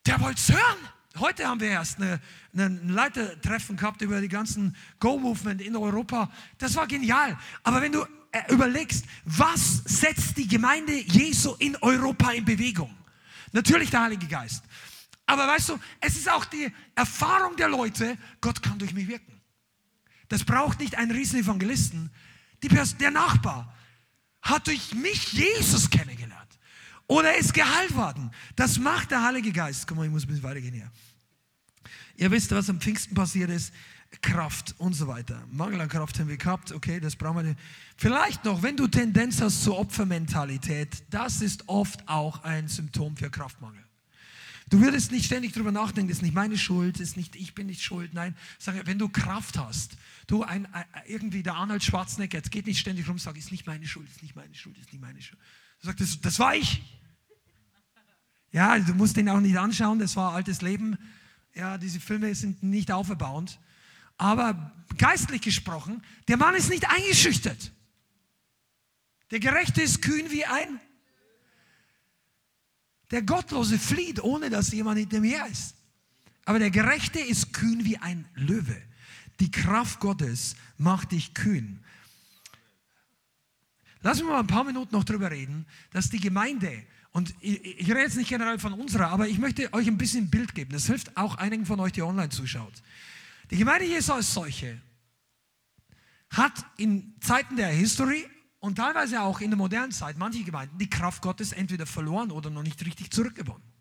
[0.06, 0.78] der wollte es hören.
[1.18, 2.20] Heute haben wir erst eine,
[2.56, 6.30] ein Leitertreffen gehabt über die ganzen Go-Movement in Europa.
[6.58, 7.38] Das war genial.
[7.64, 12.94] Aber wenn du äh, überlegst, was setzt die Gemeinde Jesu in Europa in Bewegung?
[13.56, 14.63] Natürlich der Heilige Geist.
[15.26, 19.41] Aber weißt du, es ist auch die Erfahrung der Leute, Gott kann durch mich wirken.
[20.28, 22.12] Das braucht nicht einen riesen Evangelisten.
[22.62, 23.74] Der Nachbar
[24.41, 26.60] hat durch mich Jesus kennengelernt.
[27.08, 28.30] Oder ist geheilt worden.
[28.58, 29.88] Das macht der Heilige Geist.
[29.88, 30.91] Guck mal, ich muss ein bisschen weitergehen hier.
[32.18, 33.74] Ihr wisst, was am Pfingsten passiert ist.
[34.22, 35.44] Kraft und so weiter.
[35.52, 37.60] Mangel an Kraft haben wir gehabt, okay, das brauchen wir nicht.
[37.98, 43.30] Vielleicht noch, wenn du Tendenz hast zur Opfermentalität, das ist oft auch ein Symptom für
[43.30, 43.84] Kraftmangel.
[44.70, 47.68] Du würdest nicht ständig darüber nachdenken, das ist nicht meine Schuld, ist nicht, ich bin
[47.68, 48.15] nicht schuld.
[48.15, 50.68] Nein, sag, wenn du Kraft hast, du ein,
[51.06, 54.24] irgendwie der Arnold Schwarzenegger, jetzt geht nicht ständig rum, sag, ist nicht meine Schuld, ist
[54.24, 55.39] nicht meine Schuld, ist nicht meine Schuld.
[55.82, 56.82] Du sagst, das, das war ich.
[58.52, 60.98] Ja, du musst den auch nicht anschauen, das war altes Leben.
[61.54, 63.60] Ja, diese Filme sind nicht auferbauend.
[64.17, 67.71] Aber geistlich gesprochen, der Mann ist nicht eingeschüchtert.
[69.32, 70.80] Der Gerechte ist kühn wie ein.
[73.12, 75.75] Der Gottlose flieht, ohne dass jemand hinter mir her ist.
[76.45, 78.82] Aber der Gerechte ist kühn wie ein Löwe.
[79.39, 81.84] Die Kraft Gottes macht dich kühn.
[84.01, 87.89] Lass uns mal ein paar Minuten noch darüber reden, dass die Gemeinde, und ich, ich
[87.89, 90.71] rede jetzt nicht generell von unserer, aber ich möchte euch ein bisschen Bild geben.
[90.71, 92.84] Das hilft auch einigen von euch, die online zuschaut.
[93.52, 94.82] Die Gemeinde Jesu als solche
[96.32, 98.26] hat in Zeiten der History
[98.60, 102.50] und teilweise auch in der modernen Zeit manche Gemeinden die Kraft Gottes entweder verloren oder
[102.50, 103.76] noch nicht richtig zurückgewonnen.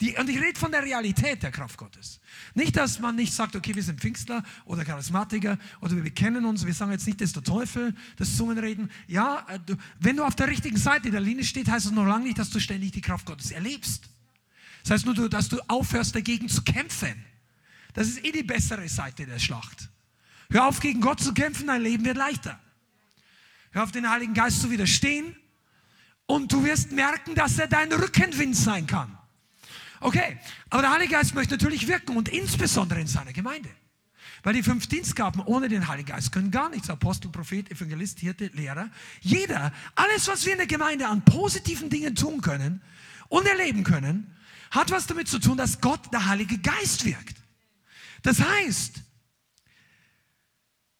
[0.00, 2.20] Die, und ich rede von der Realität der Kraft Gottes.
[2.54, 6.66] Nicht, dass man nicht sagt, okay, wir sind Pfingstler oder Charismatiker oder wir bekennen uns,
[6.66, 8.90] wir sagen jetzt nicht, das ist der Teufel, das Zungenreden.
[9.06, 12.04] Ja, äh, du, wenn du auf der richtigen Seite der Linie stehst, heißt das noch
[12.04, 14.10] lange nicht, dass du ständig die Kraft Gottes erlebst.
[14.82, 17.24] Das heißt nur, dass du aufhörst, dagegen zu kämpfen.
[17.96, 19.88] Das ist eh die bessere Seite der Schlacht.
[20.50, 22.60] Hör auf, gegen Gott zu kämpfen, dein Leben wird leichter.
[23.70, 25.34] Hör auf, den Heiligen Geist zu widerstehen
[26.26, 29.16] und du wirst merken, dass er dein Rückenwind sein kann.
[30.00, 33.70] Okay, aber der Heilige Geist möchte natürlich wirken und insbesondere in seiner Gemeinde.
[34.42, 36.90] Weil die fünf Dienstgaben ohne den Heiligen Geist können gar nichts.
[36.90, 38.90] Apostel, Prophet, Evangelist, Hirte, Lehrer.
[39.22, 42.82] Jeder, alles, was wir in der Gemeinde an positiven Dingen tun können
[43.28, 44.36] und erleben können,
[44.70, 47.45] hat was damit zu tun, dass Gott, der Heilige Geist wirkt.
[48.22, 49.02] Das heißt,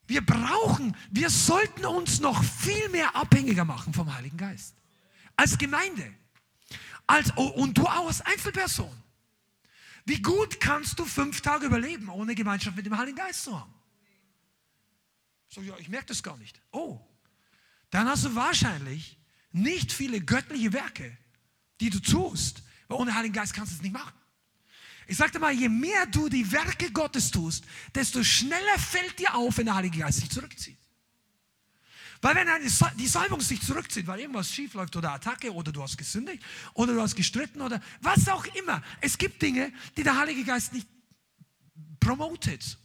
[0.06, 4.74] wir brauchen, wir sollten uns noch viel mehr abhängiger machen vom Heiligen Geist.
[5.34, 6.14] Als Gemeinde.
[7.06, 8.94] Als, oh, und du auch als Einzelperson.
[10.04, 13.74] Wie gut kannst du fünf Tage überleben, ohne Gemeinschaft mit dem Heiligen Geist zu haben?
[15.48, 16.60] So, ja, ich merke das gar nicht.
[16.70, 17.00] Oh,
[17.90, 19.18] dann hast du wahrscheinlich
[19.52, 21.16] nicht viele göttliche Werke,
[21.80, 24.12] die du tust, weil ohne Heiligen Geist kannst du es nicht machen.
[25.06, 27.64] Ich sagte mal, je mehr du die Werke Gottes tust,
[27.94, 30.78] desto schneller fällt dir auf, wenn der Heilige Geist sich zurückzieht.
[32.20, 32.64] Weil wenn eine,
[32.98, 36.42] die Salbung sich zurückzieht, weil irgendwas schief läuft oder Attacke oder du hast gesündigt
[36.74, 38.82] oder du hast gestritten oder was auch immer.
[39.00, 40.88] Es gibt Dinge, die der Heilige Geist nicht
[42.00, 42.78] promotet,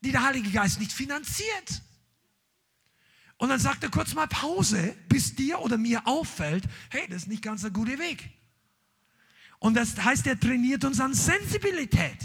[0.00, 1.82] die der Heilige Geist nicht finanziert.
[3.36, 7.28] Und dann sagt er kurz mal Pause, bis dir oder mir auffällt, hey, das ist
[7.28, 8.30] nicht ganz ein guter Weg.
[9.58, 12.18] Und das heißt, er trainiert uns an Sensibilität.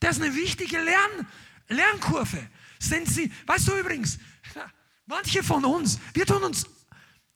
[0.00, 1.26] Das ist eine wichtige Lern
[1.68, 2.48] Lernkurve.
[2.78, 4.18] Sensi weißt du übrigens,
[5.06, 6.66] manche von uns, wir tun uns,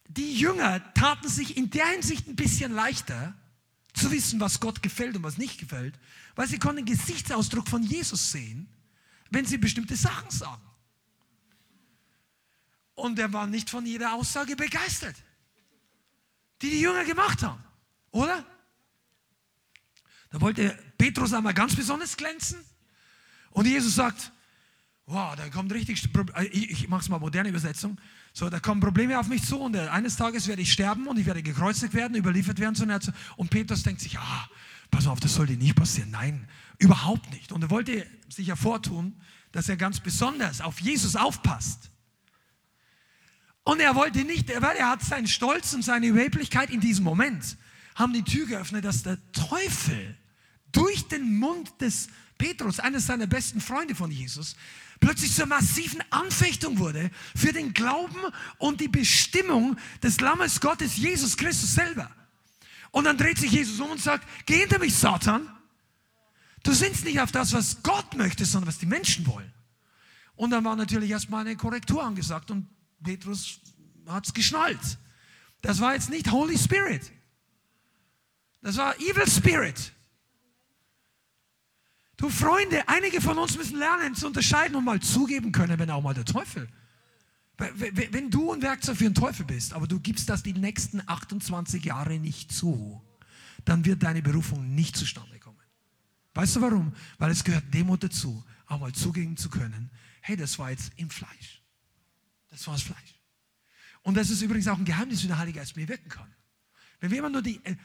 [0.09, 3.35] die Jünger taten sich in der Hinsicht ein bisschen leichter,
[3.97, 5.99] zu wissen, was Gott gefällt und was nicht gefällt,
[6.35, 8.69] weil sie konnten den Gesichtsausdruck von Jesus sehen,
[9.31, 10.63] wenn sie bestimmte Sachen sagen.
[12.95, 15.17] Und er war nicht von jeder Aussage begeistert,
[16.63, 17.63] die die Jünger gemacht haben,
[18.11, 18.45] oder?
[20.31, 22.59] Da wollte Petrus einmal ganz besonders glänzen.
[23.51, 24.33] Und Jesus sagt,
[25.07, 27.99] wow, da kommt richtig, äh, ich, mache es mal moderne Übersetzung.
[28.33, 31.19] So, da kommen Probleme auf mich zu und äh, eines Tages werde ich sterben und
[31.19, 33.15] ich werde gekreuzigt werden, überliefert werden zu Herzen.
[33.37, 34.49] Und Petrus denkt sich, ah,
[34.91, 36.11] pass auf, das sollte nicht passieren.
[36.11, 37.53] Nein, überhaupt nicht.
[37.53, 39.21] Und er wollte sich hervortun,
[39.53, 41.91] dass er ganz besonders auf Jesus aufpasst.
[43.63, 47.57] Und er wollte nicht, weil er hat seinen Stolz und seine Überheblichkeit in diesem Moment,
[47.97, 50.17] haben die Tür geöffnet, dass der Teufel
[50.71, 54.57] durch den Mund des Petrus, eines seiner besten Freunde von Jesus,
[55.01, 58.21] plötzlich zur massiven Anfechtung wurde für den Glauben
[58.59, 62.11] und die Bestimmung des Lammes Gottes, Jesus Christus selber.
[62.91, 65.51] Und dann dreht sich Jesus um und sagt, geh hinter mich, Satan.
[66.63, 69.53] Du sinnst nicht auf das, was Gott möchte, sondern was die Menschen wollen.
[70.35, 72.69] Und dann war natürlich erstmal eine Korrektur angesagt und
[73.03, 73.61] Petrus
[74.07, 74.99] hat es geschnallt.
[75.63, 77.11] Das war jetzt nicht Holy Spirit.
[78.67, 79.93] Das war Evil Spirit.
[82.17, 86.03] Du Freunde, einige von uns müssen lernen zu unterscheiden und mal zugeben können, wenn auch
[86.03, 86.69] mal der Teufel.
[87.59, 91.85] Wenn du ein Werkzeug für den Teufel bist, aber du gibst das die nächsten 28
[91.85, 93.01] Jahre nicht zu,
[93.65, 95.63] dann wird deine Berufung nicht zustande kommen.
[96.35, 96.93] Weißt du warum?
[97.19, 101.09] Weil es gehört Demut dazu, auch mal zugeben zu können, hey, das war jetzt im
[101.09, 101.63] Fleisch.
[102.49, 103.15] Das war das Fleisch.
[104.03, 106.35] Und das ist übrigens auch ein Geheimnis, wie der Heilige Geist mir wirken kann.
[107.01, 107.77] Wenn wir immer nur die, äh,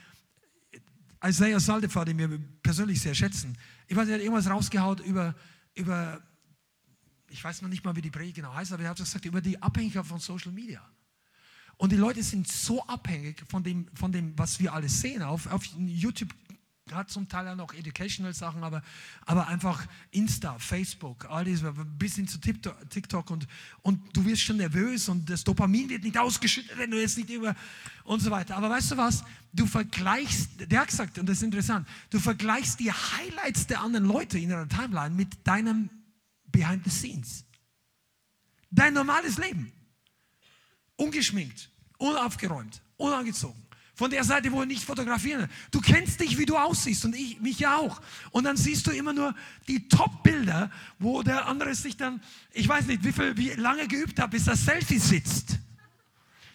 [1.23, 3.57] Isaiah Saldefa, den wir persönlich sehr schätzen,
[3.87, 5.35] ich weiß, er hat irgendwas rausgehaut über,
[5.75, 6.21] über,
[7.29, 9.41] ich weiß noch nicht mal, wie die Predigt genau heißt, aber er hat gesagt, über
[9.41, 10.81] die Abhängigkeit von Social Media.
[11.77, 15.23] Und die Leute sind so abhängig von dem, von dem was wir alles sehen.
[15.23, 16.29] Auf, auf YouTube
[16.93, 18.81] hat zum Teil auch noch Educational Sachen, aber,
[19.25, 23.47] aber einfach Insta, Facebook, all diese, bis hin zu TikTok und,
[23.81, 27.29] und du wirst schon nervös und das Dopamin wird nicht ausgeschüttet, wenn du jetzt nicht
[27.29, 27.55] über
[28.03, 28.57] und so weiter.
[28.57, 29.23] Aber weißt du was?
[29.53, 34.05] Du vergleichst, der hat gesagt, und das ist interessant, du vergleichst die Highlights der anderen
[34.05, 35.89] Leute in ihrer Timeline mit deinem
[36.45, 37.45] Behind the Scenes.
[38.69, 39.71] Dein normales Leben.
[40.95, 43.70] Ungeschminkt, unaufgeräumt, unangezogen
[44.01, 45.47] von der Seite, wo wir nicht fotografieren.
[45.69, 48.01] Du kennst dich, wie du aussiehst und ich mich ja auch.
[48.31, 49.35] Und dann siehst du immer nur
[49.67, 52.19] die Top-Bilder, wo der andere sich dann,
[52.51, 55.59] ich weiß nicht, wie, viel, wie lange geübt hat, bis das Selfie sitzt.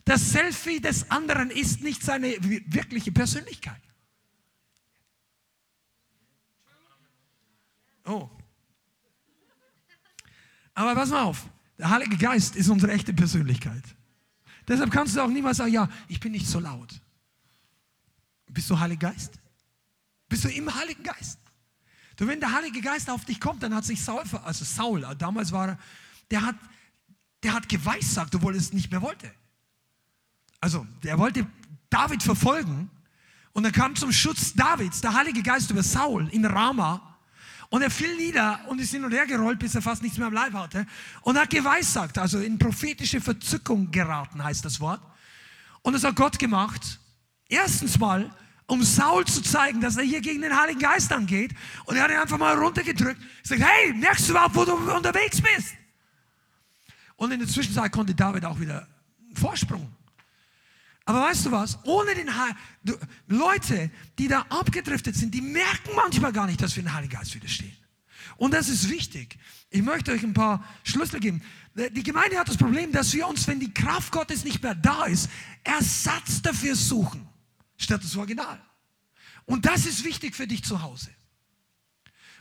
[0.04, 3.80] Das Selfie des anderen ist nicht seine wirkliche Persönlichkeit.
[8.06, 8.28] Oh.
[10.74, 11.46] Aber pass mal auf,
[11.78, 13.84] der Heilige Geist ist unsere echte Persönlichkeit.
[14.66, 17.05] Deshalb kannst du auch niemals sagen, ja, ich bin nicht so laut
[18.56, 19.38] Bist du Heiliger Geist?
[20.30, 21.38] Bist du im Heiligen Geist?
[22.16, 25.52] Du, wenn der Heilige Geist auf dich kommt, dann hat sich Saul, also Saul, damals
[25.52, 25.78] war er,
[26.30, 26.56] der hat,
[27.42, 29.30] der hat geweissagt, obwohl er es nicht mehr wollte.
[30.58, 31.46] Also, der wollte
[31.90, 32.90] David verfolgen
[33.52, 37.18] und er kam zum Schutz Davids, der Heilige Geist über Saul in Rama.
[37.68, 40.28] Und er fiel nieder und ist hin und her gerollt, bis er fast nichts mehr
[40.28, 40.86] am Leib hatte.
[41.20, 45.02] Und hat geweissagt, also in prophetische Verzückung geraten, heißt das Wort.
[45.82, 46.98] Und das hat Gott gemacht.
[47.48, 48.30] Erstens mal,
[48.66, 51.54] um Saul zu zeigen, dass er hier gegen den Heiligen Geist angeht.
[51.84, 53.20] Und er hat ihn einfach mal runtergedrückt.
[53.20, 55.74] Er sagt, hey, merkst du überhaupt, wo du unterwegs bist?
[57.16, 58.86] Und in der Zwischenzeit konnte David auch wieder
[59.34, 59.92] Vorsprung.
[61.04, 61.78] Aber weißt du was?
[61.84, 62.52] Ohne den Heil
[63.28, 67.34] Leute, die da abgedriftet sind, die merken manchmal gar nicht, dass wir den Heiligen Geist
[67.34, 67.76] widerstehen.
[68.36, 69.38] Und das ist wichtig.
[69.70, 71.42] Ich möchte euch ein paar Schlüssel geben.
[71.74, 75.04] Die Gemeinde hat das Problem, dass wir uns, wenn die Kraft Gottes nicht mehr da
[75.04, 75.30] ist,
[75.62, 77.25] Ersatz dafür suchen
[77.76, 78.60] statt das Original.
[79.44, 81.10] Und das ist wichtig für dich zu Hause.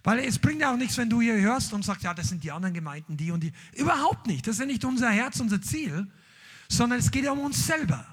[0.04, 2.44] Weil es bringt ja auch nichts, wenn du hier hörst und sagst, ja, das sind
[2.44, 3.52] die anderen Gemeinden, die und die.
[3.74, 4.46] Überhaupt nicht.
[4.46, 6.12] Das ist ja nicht unser Herz, unser Ziel,
[6.70, 8.06] sondern es geht ja um uns selber.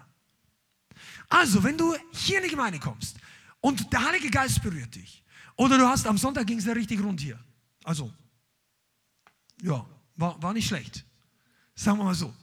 [1.29, 3.17] Also, wenn du hier in die Gemeinde kommst
[3.61, 5.23] und der Heilige Geist berührt dich,
[5.57, 7.39] oder du hast am Sonntag ging es ja richtig rund hier.
[7.85, 8.13] Also,
[9.63, 9.85] ja,
[10.17, 11.05] war, war nicht schlecht.
[11.75, 12.35] Sagen wir mal so.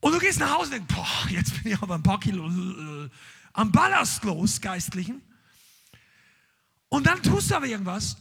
[0.00, 2.46] Und du gehst nach Hause und denkst, boah, jetzt bin ich aber ein paar Kilo
[2.46, 3.10] äh,
[3.56, 5.22] am Ballast los, Geistlichen.
[6.88, 8.16] Und dann tust du aber irgendwas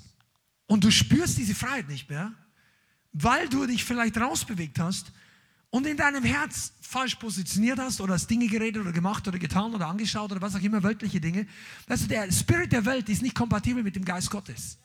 [0.66, 2.34] und du spürst diese Freiheit nicht mehr,
[3.12, 5.12] weil du dich vielleicht rausbewegt hast
[5.70, 9.76] und in deinem Herz falsch positioniert hast oder hast Dinge geredet oder gemacht oder getan
[9.76, 11.48] oder angeschaut oder was auch immer, weltliche Dinge.
[11.88, 14.78] Weißt du, der Spirit der Welt ist nicht kompatibel mit dem Geist Gottes.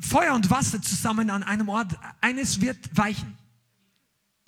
[0.00, 3.36] Feuer und Wasser zusammen an einem Ort, eines wird weichen.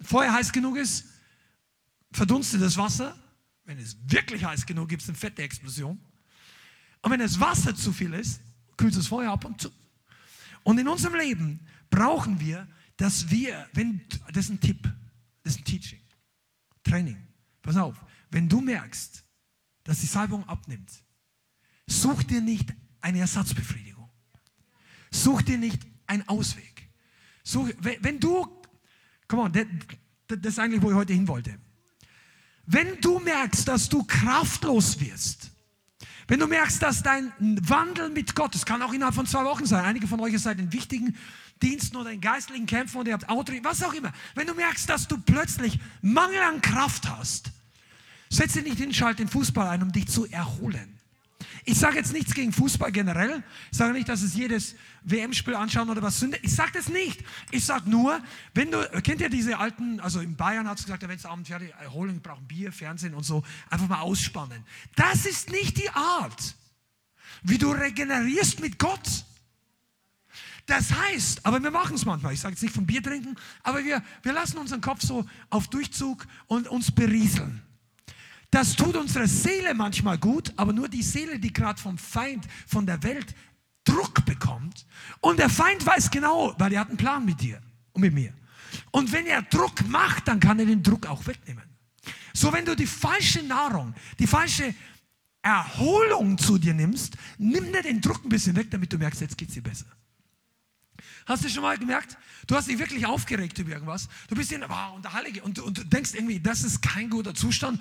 [0.01, 1.07] Feuer heiß genug ist,
[2.13, 3.17] verdunstet das Wasser
[3.73, 5.99] wenn es wirklich heiß genug gibt, ist eine fette Explosion.
[7.01, 8.41] Und wenn das Wasser zu viel ist,
[8.77, 9.71] kühlt das Feuer ab und zu.
[10.63, 14.83] Und in unserem Leben brauchen wir, dass wir, wenn, das ist ein Tipp,
[15.43, 16.01] das ist ein Teaching,
[16.85, 17.17] Training.
[17.63, 17.97] Pass auf,
[18.31, 19.25] wenn du merkst,
[19.85, 20.93] dass die Salbung abnimmt,
[21.87, 24.11] such dir nicht eine Ersatzbefriedigung.
[25.11, 26.91] Such dir nicht einen Ausweg.
[27.43, 28.47] Such, wenn du,
[29.27, 29.67] come on, das,
[30.27, 31.59] das ist eigentlich, wo ich heute hin wollte.
[32.67, 35.51] Wenn du merkst, dass du kraftlos wirst,
[36.29, 39.67] wenn du merkst, dass dein Wandel mit Gott, das kann auch innerhalb von zwei Wochen
[39.67, 41.17] sein, einige von euch seid in wichtigen
[41.63, 44.13] Diensten oder in geistlichen Kämpfen oder ihr habt Autorität, was auch immer.
[44.35, 47.51] Wenn du merkst, dass du plötzlich Mangel an Kraft hast,
[48.29, 50.99] setze nicht hin, schalt den Fußball ein, um dich zu erholen.
[51.65, 53.43] Ich sage jetzt nichts gegen Fußball generell.
[53.71, 56.39] Ich sage nicht, dass es jedes WM-Spiel anschauen oder was Sünde.
[56.43, 57.23] Ich sage das nicht.
[57.53, 58.21] Ich sage nur,
[58.55, 61.49] wenn du, kennt ihr diese alten, also in Bayern hat es gesagt, wenn es abends
[61.49, 64.65] fertig, Erholung, brauchen Bier, Fernsehen und so, einfach mal ausspannen.
[64.97, 66.57] Das ist nicht die Art,
[67.43, 69.25] wie du regenerierst mit Gott.
[70.67, 73.85] Das heißt, aber wir machen es manchmal, ich sage jetzt nicht vom Bier trinken, aber
[73.85, 77.63] wir, wir lassen unseren Kopf so auf Durchzug und uns berieseln.
[78.53, 82.85] Das tut unserer Seele manchmal gut, aber nur die Seele, die gerade vom Feind, von
[82.85, 83.35] der Welt
[83.83, 84.87] Druck bekommt.
[85.23, 87.63] Und der Feind weiß genau, weil er hat einen Plan mit dir
[87.93, 88.35] und mit mir.
[88.91, 91.65] Und wenn er Druck macht, dann kann er den Druck auch wegnehmen.
[92.35, 94.75] So, wenn du die falsche Nahrung, die falsche
[95.41, 99.39] Erholung zu dir nimmst, nimm dir den Druck ein bisschen weg, damit du merkst, jetzt
[99.39, 99.87] geht es dir besser.
[101.27, 102.17] Hast du schon mal gemerkt?
[102.47, 104.09] Du hast dich wirklich aufgeregt über irgendwas.
[104.29, 107.11] Du bist in, wow, und der Heilige, und, und du denkst irgendwie, das ist kein
[107.11, 107.81] guter Zustand.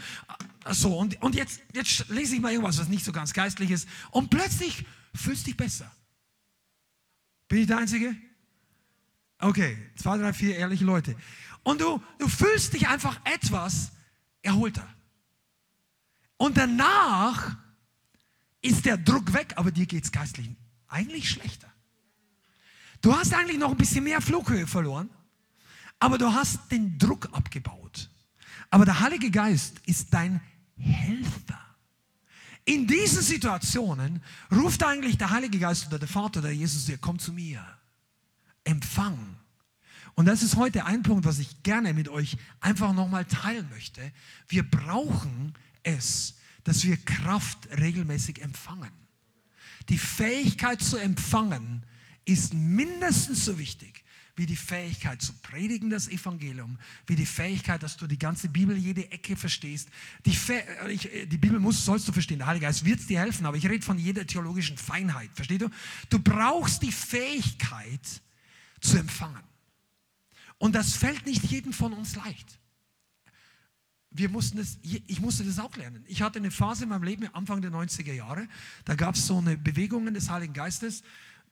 [0.70, 3.88] So, und, und jetzt, jetzt lese ich mal irgendwas, was nicht so ganz geistlich ist.
[4.12, 5.92] Und plötzlich fühlst du dich besser.
[7.48, 8.16] Bin ich der Einzige?
[9.40, 11.16] Okay, zwei, drei, vier ehrliche Leute.
[11.64, 13.92] Und du, du fühlst dich einfach etwas
[14.42, 14.88] erholter.
[16.38, 17.58] Und danach
[18.62, 20.50] ist der Druck weg, aber dir geht es geistlich
[20.88, 21.71] eigentlich schlechter.
[23.02, 25.10] Du hast eigentlich noch ein bisschen mehr Flughöhe verloren,
[26.00, 28.10] aber du hast den Druck abgebaut.
[28.70, 30.40] Aber der Heilige Geist ist dein
[30.78, 31.60] Helfer.
[32.64, 37.18] In diesen Situationen ruft eigentlich der Heilige Geist oder der Vater oder Jesus dir, komm
[37.18, 37.66] zu mir.
[38.64, 39.36] Empfang.
[40.14, 44.12] Und das ist heute ein Punkt, was ich gerne mit euch einfach nochmal teilen möchte.
[44.48, 48.92] Wir brauchen es, dass wir Kraft regelmäßig empfangen.
[49.90, 51.84] Die Fähigkeit zu empfangen
[52.26, 54.04] ist mindestens so wichtig
[54.36, 58.78] wie die Fähigkeit zu predigen, das Evangelium, wie die Fähigkeit, dass du die ganze Bibel,
[58.78, 59.90] jede Ecke verstehst.
[60.26, 60.36] Die,
[60.90, 63.68] ich, die Bibel muss, sollst du verstehen, der Heilige Geist wird dir helfen, aber ich
[63.70, 65.70] rede von jeder theologischen Feinheit, verstehst du?
[66.10, 68.22] Du brauchst die Fähigkeit
[68.80, 69.44] zu empfangen.
[70.58, 72.60] Und das fällt nicht jedem von uns leicht.
[74.12, 76.04] wir mussten das, ich musste das auch lernen.
[76.08, 78.48] Ich hatte eine Phase in meinem Leben, Anfang der 90er Jahre,
[78.86, 81.04] da gab es so eine Bewegung des Heiligen Geistes,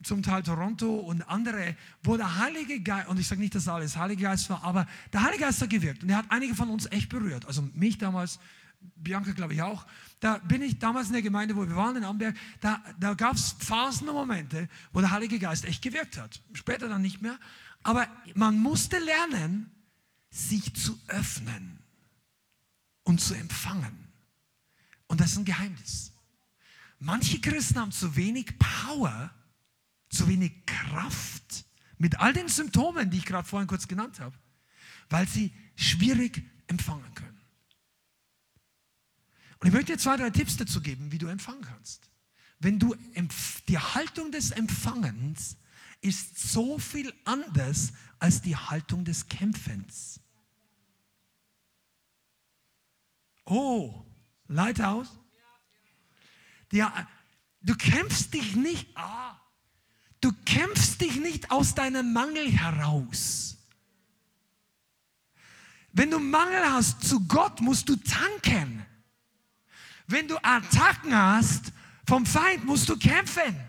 [0.03, 3.97] zum Teil Toronto und andere, wo der Heilige Geist, und ich sage nicht, dass alles
[3.97, 6.85] Heilige Geist war, aber der Heilige Geist hat gewirkt und er hat einige von uns
[6.91, 7.45] echt berührt.
[7.45, 8.39] Also mich damals,
[8.95, 9.85] Bianca glaube ich auch.
[10.21, 13.35] Da bin ich damals in der Gemeinde, wo wir waren in Amberg, da, da gab
[13.35, 16.41] es Phasen und Momente, wo der Heilige Geist echt gewirkt hat.
[16.53, 17.37] Später dann nicht mehr.
[17.83, 19.71] Aber man musste lernen,
[20.29, 21.79] sich zu öffnen
[23.03, 24.07] und zu empfangen.
[25.07, 26.13] Und das ist ein Geheimnis.
[26.99, 29.31] Manche Christen haben zu wenig Power,
[30.09, 31.65] zu wenig Kraft
[31.97, 34.35] mit all den Symptomen, die ich gerade vorhin kurz genannt habe,
[35.09, 37.39] weil sie schwierig empfangen können.
[39.59, 42.09] Und ich möchte dir zwei, drei Tipps dazu geben, wie du empfangen kannst.
[42.59, 42.95] Wenn du
[43.67, 45.57] die Haltung des Empfangens
[46.01, 50.21] ist so viel anders als die Haltung des Kämpfens.
[53.45, 54.05] Oh,
[54.47, 55.09] Lighthouse?
[56.71, 57.07] Ja,
[57.61, 59.38] du kämpfst dich nicht, ah,
[60.21, 63.57] du kämpfst dich nicht aus deinem Mangel heraus.
[65.91, 68.85] Wenn du Mangel hast zu Gott, musst du tanken.
[70.07, 71.71] Wenn du Attacken hast
[72.07, 73.59] vom Feind, musst du kämpfen.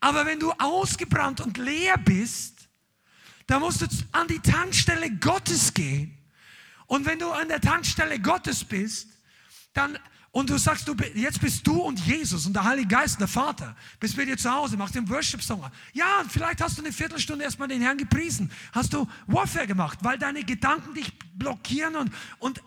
[0.00, 2.68] Aber wenn du ausgebrannt und leer bist,
[3.46, 6.16] dann musst du an die Tankstelle Gottes gehen
[6.90, 9.10] und wenn du an der Tankstelle Gottes bist,
[9.74, 9.96] dann
[10.32, 13.74] und du sagst, du, jetzt bist du und Jesus und der Heilige Geist, der Vater,
[13.98, 15.64] bist bei dir zu Hause, machst den Worship-Song.
[15.92, 20.18] Ja, vielleicht hast du eine Viertelstunde erstmal den Herrn gepriesen, hast du Warfare gemacht, weil
[20.18, 22.62] deine Gedanken dich blockieren und, und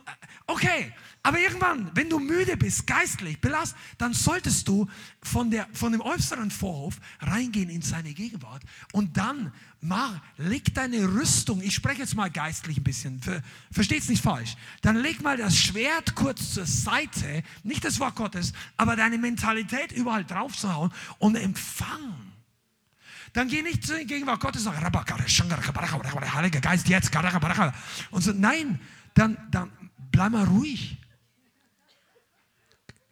[0.47, 0.93] okay,
[1.25, 4.89] aber irgendwann, wenn du müde bist, geistlich belast, dann solltest du
[5.21, 8.61] von, der, von dem äußeren Vorhof reingehen in seine Gegenwart
[8.91, 9.53] und dann
[9.83, 14.55] mach, leg deine Rüstung, ich spreche jetzt mal geistlich ein bisschen, ver, versteht's nicht falsch,
[14.81, 19.91] dann leg mal das Schwert kurz zur Seite, nicht das Wort Gottes, aber deine Mentalität
[19.91, 22.15] überall drauf zu hauen und empfang.
[23.33, 27.11] Dann geh nicht zu den Gegenwart Gottes und sag, Heiliger Geist, jetzt,
[28.11, 28.79] und so, nein,
[29.15, 29.71] dann, dann
[30.11, 30.97] bleib mal ruhig.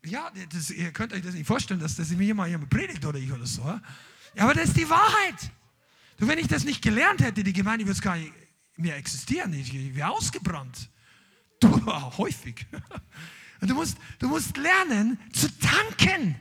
[0.03, 3.19] Ja, das, ihr könnt euch das nicht vorstellen, dass das mir mal jemand predigt oder
[3.19, 3.63] ich oder so.
[3.63, 5.51] Ja, aber das ist die Wahrheit.
[6.22, 8.32] Du, wenn ich das nicht gelernt hätte, die Gemeinde würde es gar nicht
[8.78, 9.51] mehr existieren.
[9.53, 10.88] Ich wäre ausgebrannt.
[11.59, 11.67] Du,
[12.19, 12.67] häufig.
[13.59, 16.36] Du musst, du musst lernen zu tanken.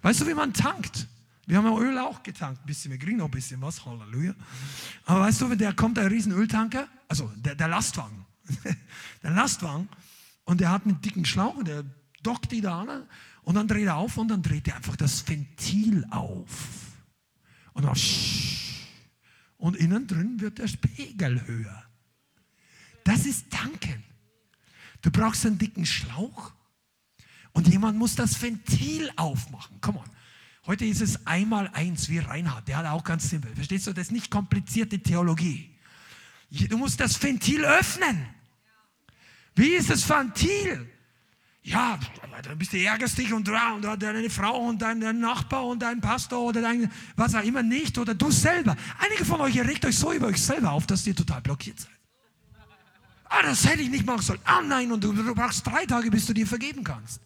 [0.00, 1.06] Weißt du, wie man tankt?
[1.44, 2.90] Wir haben ja Öl auch getankt, ein bisschen.
[2.90, 4.34] Wir kriegen noch ein bisschen was, Halleluja.
[5.04, 8.24] Aber weißt du, der kommt, ein riesen Öltanker, also der, der Lastwagen,
[9.22, 9.90] der Lastwagen,
[10.44, 11.84] und der hat einen dicken Schlauch und der
[12.22, 13.06] dockt die da an
[13.42, 16.48] und dann dreht er auf und dann dreht er einfach das Ventil auf.
[17.74, 17.94] Und dann
[19.62, 21.84] und innen drin wird der Pegel höher.
[23.04, 24.02] Das ist Tanken.
[25.02, 26.52] Du brauchst einen dicken Schlauch
[27.52, 29.78] und jemand muss das Ventil aufmachen.
[29.80, 30.10] Komm on.
[30.66, 33.54] Heute ist es einmal eins wie Reinhard, der hat auch ganz simpel.
[33.54, 33.92] Verstehst du?
[33.92, 35.70] Das ist nicht komplizierte Theologie.
[36.50, 38.26] Du musst das Ventil öffnen.
[39.54, 40.90] Wie ist das Ventil?
[41.64, 41.98] Ja,
[42.42, 46.40] dann bist du ärgerst dich und, und deine Frau und dein, Nachbar und dein Pastor
[46.40, 48.76] oder dein, was auch immer nicht oder du selber.
[48.98, 51.92] Einige von euch, regt euch so über euch selber auf, dass ihr total blockiert seid.
[53.26, 54.40] Ah, das hätte ich nicht machen sollen.
[54.44, 57.20] Ah nein, und du, du brauchst drei Tage, bis du dir vergeben kannst.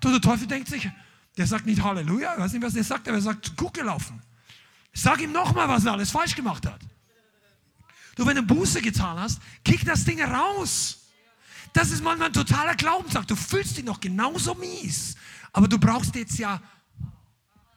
[0.00, 0.90] Du, der Teufel denkt sich,
[1.36, 4.20] der sagt nicht Halleluja, ich weiß nicht, was der sagt, aber er sagt, gut gelaufen.
[4.92, 6.80] Sag ihm nochmal, was er alles falsch gemacht hat.
[8.16, 11.05] Du, wenn du Buße getan hast, kick das Ding raus.
[11.76, 13.30] Das ist manchmal ein totaler Glaubensakt.
[13.30, 15.14] Du fühlst dich noch genauso mies.
[15.52, 16.62] Aber du brauchst jetzt ja,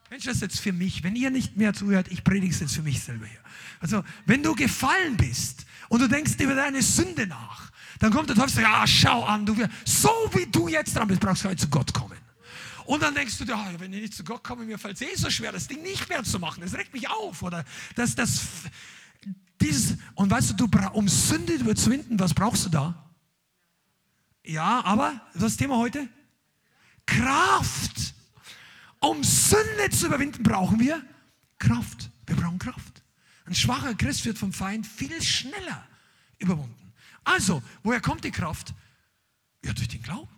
[0.09, 1.03] Mensch, das ist jetzt für mich.
[1.03, 3.41] Wenn ihr nicht mehr zuhört, ich predige es jetzt für mich selber hier.
[3.81, 8.37] Also, wenn du gefallen bist und du denkst über deine Sünde nach, dann kommt der
[8.37, 11.49] Teufel und sagt, ja, schau an, du so wie du jetzt dran bist, brauchst du
[11.49, 12.17] heute zu Gott kommen.
[12.85, 15.01] Und dann denkst du dir, oh, wenn ich nicht zu Gott komme, mir fällt es
[15.01, 16.61] eh so schwer, das Ding nicht mehr zu machen.
[16.61, 17.43] Das regt mich auf.
[17.43, 18.43] Oder das, das,
[19.59, 23.08] dieses, und weißt du, du um Sünde zu überwinden, was brauchst du da?
[24.49, 26.09] Ja, aber das Thema heute?
[27.05, 28.15] Kraft.
[28.99, 31.05] Um Sünde zu überwinden, brauchen wir
[31.59, 32.09] Kraft.
[32.25, 33.03] Wir brauchen Kraft.
[33.45, 35.87] Ein schwacher Christ wird vom Feind viel schneller
[36.39, 36.93] überwunden.
[37.23, 38.73] Also, woher kommt die Kraft?
[39.63, 40.35] Ja, durch den Glauben.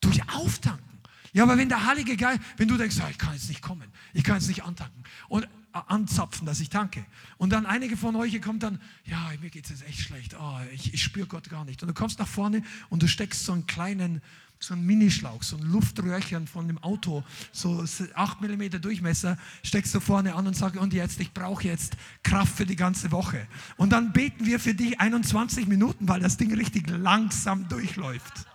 [0.00, 1.00] Durch Auftanken.
[1.32, 3.90] Ja, aber wenn der Heilige Geist, wenn du denkst, oh, ich kann jetzt nicht kommen,
[4.12, 7.04] ich kann jetzt nicht antanken und anzapfen, dass ich tanke.
[7.36, 10.58] Und dann einige von euch kommt dann, ja, mir geht es jetzt echt schlecht, oh,
[10.72, 11.82] ich, ich spüre Gott gar nicht.
[11.82, 14.22] Und du kommst nach vorne und du steckst so einen kleinen
[14.60, 17.22] so ein Minischlauch, so ein Luftröhrchen von dem Auto,
[17.52, 21.96] so 8 mm Durchmesser, steckst du vorne an und sagst, und jetzt, ich brauche jetzt
[22.22, 23.46] Kraft für die ganze Woche.
[23.76, 28.46] Und dann beten wir für dich 21 Minuten, weil das Ding richtig langsam durchläuft.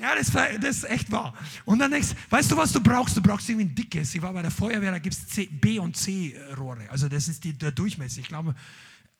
[0.00, 1.34] Ja, das, das, ist echt wahr.
[1.64, 3.16] Und dann denkst weißt du, was du brauchst?
[3.16, 4.14] Du brauchst irgendwie ein dickes.
[4.14, 6.88] Ich war bei der Feuerwehr, da gibt es B- und C-Rohre.
[6.90, 8.20] Also das ist die, der Durchmesser.
[8.20, 8.54] Ich glaube,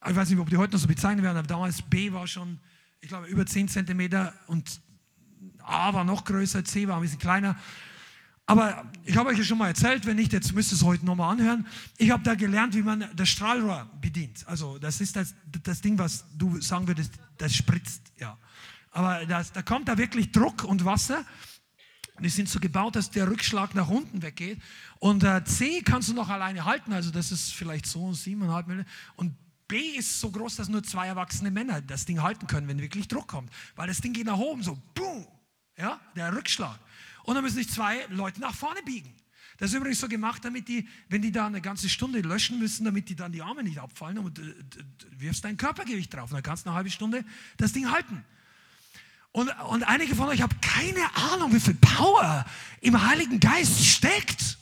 [0.07, 2.59] ich weiß nicht, ob die heute noch so bezeichnet werden, aber damals B war schon,
[3.01, 4.79] ich glaube, über 10 Zentimeter und
[5.63, 7.57] A war noch größer, C war ein bisschen kleiner.
[8.45, 11.05] Aber ich habe euch ja schon mal erzählt, wenn nicht, jetzt müsst ihr es heute
[11.05, 11.67] nochmal anhören.
[11.97, 14.47] Ich habe da gelernt, wie man das Strahlrohr bedient.
[14.47, 18.01] Also das ist das, das Ding, was du sagen würdest, das spritzt.
[18.17, 18.37] Ja.
[18.91, 21.25] Aber das, da kommt da wirklich Druck und Wasser.
[22.19, 24.61] Die sind so gebaut, dass der Rückschlag nach unten weggeht.
[24.99, 28.85] Und äh, C kannst du noch alleine halten, also das ist vielleicht so 7,5 mm.
[29.15, 29.35] Und
[29.67, 33.07] B ist so groß, dass nur zwei erwachsene Männer das Ding halten können, wenn wirklich
[33.07, 33.51] Druck kommt.
[33.75, 35.27] Weil das Ding geht nach oben, so boom,
[35.77, 36.77] ja, der Rückschlag.
[37.23, 39.13] Und dann müssen sich zwei Leute nach vorne biegen.
[39.57, 42.85] Das ist übrigens so gemacht, damit die, wenn die da eine ganze Stunde löschen müssen,
[42.85, 44.53] damit die dann die Arme nicht abfallen und äh,
[45.11, 46.31] wirfst dein Körpergewicht drauf.
[46.31, 47.23] Und dann kannst du eine halbe Stunde
[47.57, 48.25] das Ding halten.
[49.31, 52.45] Und, und einige von euch haben keine Ahnung, wie viel Power
[52.81, 54.57] im Heiligen Geist steckt.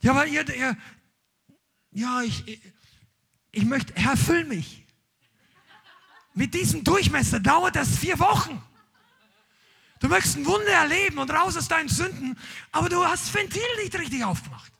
[0.00, 0.76] Ja, weil ihr, ihr
[1.90, 2.60] ja, ich,
[3.50, 4.84] ich möchte, Herr, füll mich.
[6.34, 8.62] Mit diesem Durchmesser dauert das vier Wochen.
[10.00, 12.38] Du möchtest ein Wunder erleben und raus aus deinen Sünden,
[12.70, 14.72] aber du hast Ventil nicht richtig aufgemacht.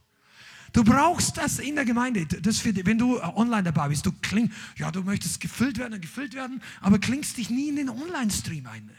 [0.72, 2.26] Du brauchst das in der Gemeinde.
[2.26, 6.00] Das für, wenn du online dabei bist, du klingst, ja, du möchtest gefüllt werden und
[6.00, 8.90] gefüllt werden, aber klingst dich nie in den Online-Stream ein.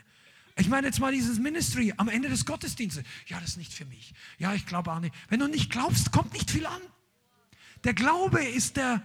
[0.57, 3.03] Ich meine jetzt mal dieses Ministry am Ende des Gottesdienstes.
[3.27, 4.13] Ja, das ist nicht für mich.
[4.39, 5.15] Ja, ich glaube auch nicht.
[5.29, 6.81] Wenn du nicht glaubst, kommt nicht viel an.
[7.85, 9.01] Der Glaube ist der,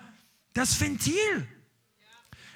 [0.52, 1.46] das Ventil.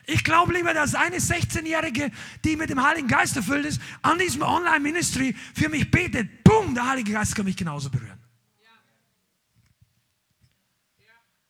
[0.07, 2.11] Ich glaube lieber, dass eine 16-Jährige,
[2.45, 6.43] die mit dem Heiligen Geist erfüllt ist, an diesem Online-Ministry für mich betet.
[6.43, 8.19] Boom, der Heilige Geist kann mich genauso berühren.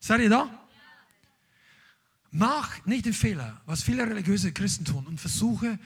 [0.08, 0.48] Seid ihr da?
[2.30, 5.78] Mach nicht den Fehler, was viele religiöse Christen tun und versuche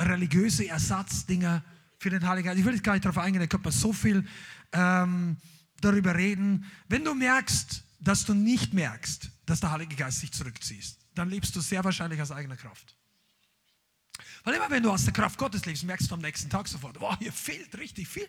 [0.00, 1.62] religiöse Ersatzdinger
[1.96, 2.58] für den Heiligen Geist.
[2.58, 4.26] Ich will jetzt gar nicht darauf eingehen, da könnte man so viel
[4.72, 5.36] ähm,
[5.80, 6.64] darüber reden.
[6.88, 11.54] Wenn du merkst, dass du nicht merkst, dass der Heilige Geist sich zurückzieht, dann lebst
[11.54, 12.96] du sehr wahrscheinlich aus eigener Kraft.
[14.42, 17.00] Weil immer wenn du aus der Kraft Gottes lebst, merkst du am nächsten Tag sofort,
[17.00, 18.28] wow, hier fehlt richtig viel.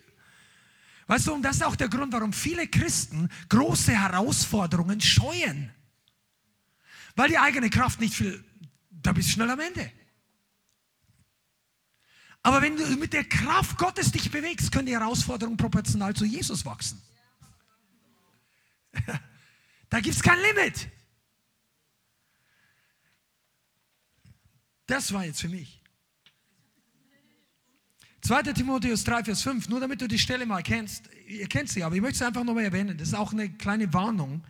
[1.07, 5.71] Weißt du, und das ist auch der Grund, warum viele Christen große Herausforderungen scheuen.
[7.15, 8.43] Weil die eigene Kraft nicht viel,
[8.89, 9.91] da bist du schnell am Ende.
[12.43, 16.65] Aber wenn du mit der Kraft Gottes dich bewegst, können die Herausforderungen proportional zu Jesus
[16.65, 17.01] wachsen.
[19.89, 20.89] Da gibt es kein Limit.
[24.85, 25.81] Das war jetzt für mich.
[28.27, 28.41] 2.
[28.51, 31.09] Timotheus 3, Vers 5, nur damit du die Stelle mal kennst.
[31.29, 32.97] Ihr kennt sie, aber ich möchte sie einfach nochmal erwähnen.
[32.97, 34.43] Das ist auch eine kleine Warnung.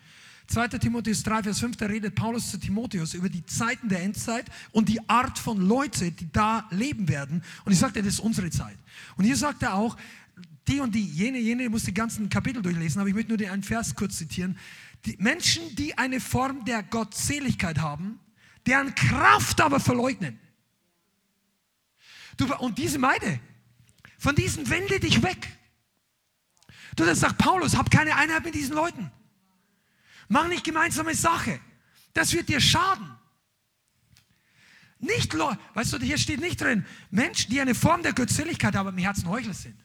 [0.48, 0.70] 2.
[0.80, 4.90] Timotheus 3, Vers 5, da redet Paulus zu Timotheus über die Zeiten der Endzeit und
[4.90, 7.44] die Art von Leute, die da leben werden.
[7.66, 8.78] Und ich sagte, das ist unsere Zeit.
[9.16, 9.96] Und hier sagt er auch,
[10.68, 13.38] die und die, jene, jene, ich muss die ganzen Kapitel durchlesen, aber ich möchte nur
[13.38, 14.58] den einen Vers kurz zitieren.
[15.06, 18.20] Die Menschen, die eine Form der Gottseligkeit haben,
[18.66, 20.40] deren Kraft aber verleugnen.
[22.38, 23.40] Du, und diese Meide,
[24.18, 25.58] von diesen wende dich weg.
[26.96, 29.12] Du, das sagt Paulus, hab keine Einheit mit diesen Leuten.
[30.28, 31.60] Mach nicht gemeinsame Sache.
[32.14, 33.18] Das wird dir schaden.
[35.00, 38.98] Nicht, weißt du, hier steht nicht drin, Menschen, die eine Form der Götzseligkeit haben, aber
[38.98, 39.80] im Herzen Heuchler sind.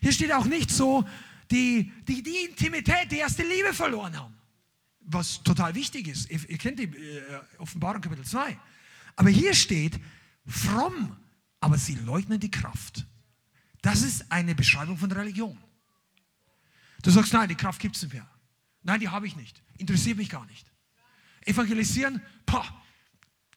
[0.00, 1.06] Hier steht auch nicht so,
[1.50, 4.34] die, die die Intimität, die erste Liebe verloren haben.
[5.00, 6.30] Was total wichtig ist.
[6.30, 8.58] Ihr, ihr kennt die äh, Offenbarung Kapitel 2.
[9.16, 10.00] Aber hier steht,
[10.46, 11.16] fromm,
[11.60, 13.06] aber sie leugnen die Kraft.
[13.82, 15.58] Das ist eine Beschreibung von Religion.
[17.02, 18.28] Du sagst, nein, die Kraft gibt es nicht mehr.
[18.82, 19.62] Nein, die habe ich nicht.
[19.78, 20.70] Interessiert mich gar nicht.
[21.46, 22.66] Evangelisieren, boah,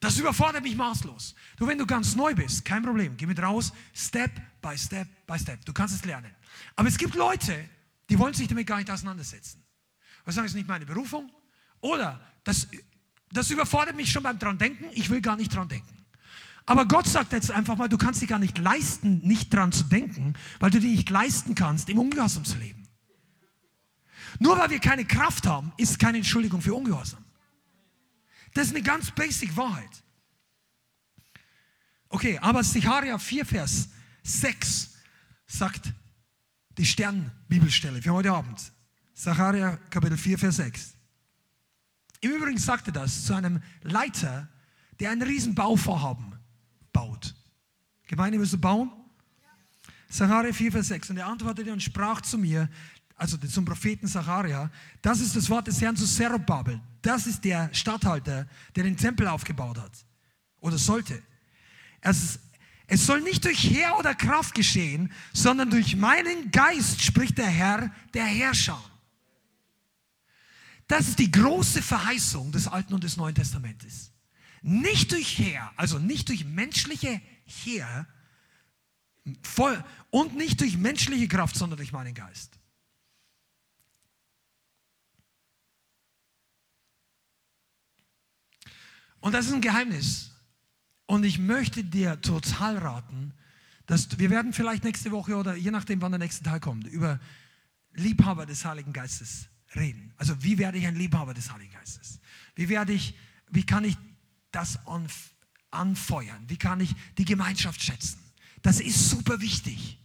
[0.00, 1.34] das überfordert mich maßlos.
[1.56, 5.38] Du, wenn du ganz neu bist, kein Problem, geh mit raus, Step by Step by
[5.38, 5.64] Step.
[5.64, 6.34] Du kannst es lernen.
[6.76, 7.68] Aber es gibt Leute,
[8.10, 9.62] die wollen sich damit gar nicht auseinandersetzen.
[10.24, 11.30] Was sagen, es ist nicht meine Berufung?
[11.80, 12.68] Oder das,
[13.30, 16.03] das überfordert mich schon beim dran denken, ich will gar nicht dran denken.
[16.66, 19.84] Aber Gott sagt jetzt einfach mal, du kannst dich gar nicht leisten, nicht dran zu
[19.84, 22.88] denken, weil du dir nicht leisten kannst, im Ungehorsam zu leben.
[24.38, 27.24] Nur weil wir keine Kraft haben, ist keine Entschuldigung für Ungehorsam.
[28.54, 30.02] Das ist eine ganz basic Wahrheit.
[32.08, 33.88] Okay, aber Sicharia 4, Vers
[34.22, 34.94] 6
[35.46, 35.92] sagt
[36.78, 38.72] die Sternbibelstelle für heute Abend.
[39.12, 40.94] Sicharia Kapitel 4, Vers 6.
[42.20, 44.48] Im Übrigen sagte das zu einem Leiter,
[44.98, 46.34] der ein Riesenbauvorhaben.
[48.06, 48.90] Gemeinde wirst du bauen?
[50.08, 51.10] Sacharja 4, Vers 6.
[51.10, 52.68] Und er antwortete und sprach zu mir,
[53.16, 54.70] also zum Propheten Sacharja,
[55.02, 56.80] das ist das Wort des Herrn zu Zerubabel.
[57.02, 59.92] Das ist der Statthalter, der den Tempel aufgebaut hat.
[60.60, 61.22] Oder sollte.
[62.00, 62.38] Es,
[62.86, 67.90] es soll nicht durch Heer oder Kraft geschehen, sondern durch meinen Geist, spricht der Herr,
[68.12, 68.82] der Herrscher.
[70.86, 74.12] Das ist die große Verheißung des Alten und des Neuen Testamentes.
[74.62, 78.06] Nicht durch Heer, also nicht durch menschliche Heer
[79.42, 82.58] voll, und nicht durch menschliche Kraft, sondern durch meinen Geist.
[89.20, 90.32] Und das ist ein Geheimnis.
[91.06, 93.32] Und ich möchte dir total raten,
[93.86, 97.20] dass wir werden vielleicht nächste Woche oder je nachdem, wann der nächste Teil kommt, über
[97.92, 100.12] Liebhaber des Heiligen Geistes reden.
[100.16, 102.20] Also wie werde ich ein Liebhaber des Heiligen Geistes?
[102.54, 103.14] Wie werde ich,
[103.50, 103.96] wie kann ich
[104.50, 104.86] das
[105.74, 106.44] anfeuern?
[106.48, 108.18] Wie kann ich die Gemeinschaft schätzen?
[108.62, 109.98] Das ist super wichtig.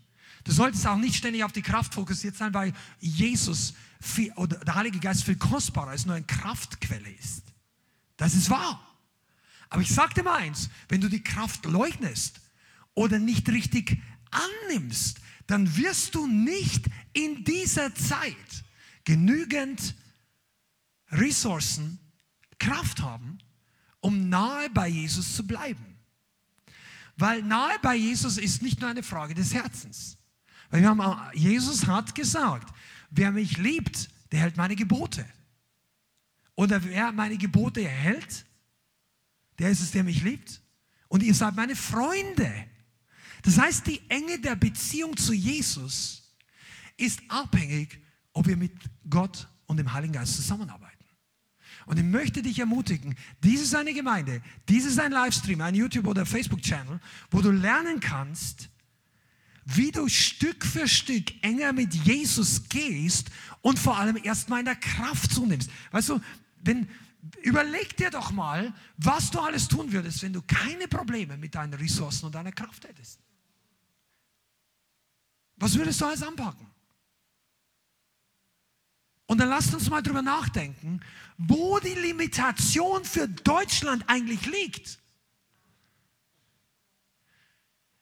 [0.44, 4.76] Du solltest auch nicht ständig auf die Kraft fokussiert sein, weil Jesus viel, oder der
[4.76, 7.44] Heilige Geist viel kostbarer als nur eine Kraftquelle ist.
[8.18, 8.86] Das ist wahr.
[9.70, 12.42] Aber ich sage dir mal eins, wenn du die Kraft leugnest
[12.96, 14.02] oder nicht richtig
[14.32, 18.36] annimmst, dann wirst du nicht in dieser Zeit
[19.04, 19.96] genügend
[21.12, 22.00] Ressourcen,
[22.60, 23.40] Kraft haben,
[24.02, 25.97] um nahe bei Jesus zu bleiben.
[27.18, 30.18] Weil nahe bei Jesus ist nicht nur eine Frage des Herzens.
[30.70, 32.74] Weil wir haben, Jesus hat gesagt,
[33.10, 35.26] wer mich liebt, der hält meine Gebote.
[36.56, 38.45] Oder wer meine Gebote hält,
[39.58, 40.62] der ist es, der mich liebt.
[41.08, 42.52] Und ihr seid meine Freunde.
[43.43, 46.36] Das heißt, die Enge der Beziehung zu Jesus
[46.97, 48.00] ist abhängig,
[48.34, 48.74] ob wir mit
[49.10, 50.99] Gott und dem Heiligen Geist zusammenarbeiten.
[51.90, 56.06] Und ich möchte dich ermutigen, dies ist eine Gemeinde, dies ist ein Livestream, ein YouTube-
[56.06, 57.00] oder Facebook-Channel,
[57.32, 58.70] wo du lernen kannst,
[59.66, 63.32] wie du Stück für Stück enger mit Jesus gehst
[63.64, 65.72] und vor allem erstmal in der Kraft zunimmst.
[65.90, 66.22] Weißt du,
[66.64, 66.88] wenn,
[67.42, 71.74] Überleg dir doch mal, was du alles tun würdest, wenn du keine Probleme mit deinen
[71.74, 73.20] Ressourcen und deiner Kraft hättest.
[75.58, 76.69] Was würdest du alles anpacken?
[79.30, 81.02] Und dann lasst uns mal drüber nachdenken,
[81.38, 84.98] wo die Limitation für Deutschland eigentlich liegt.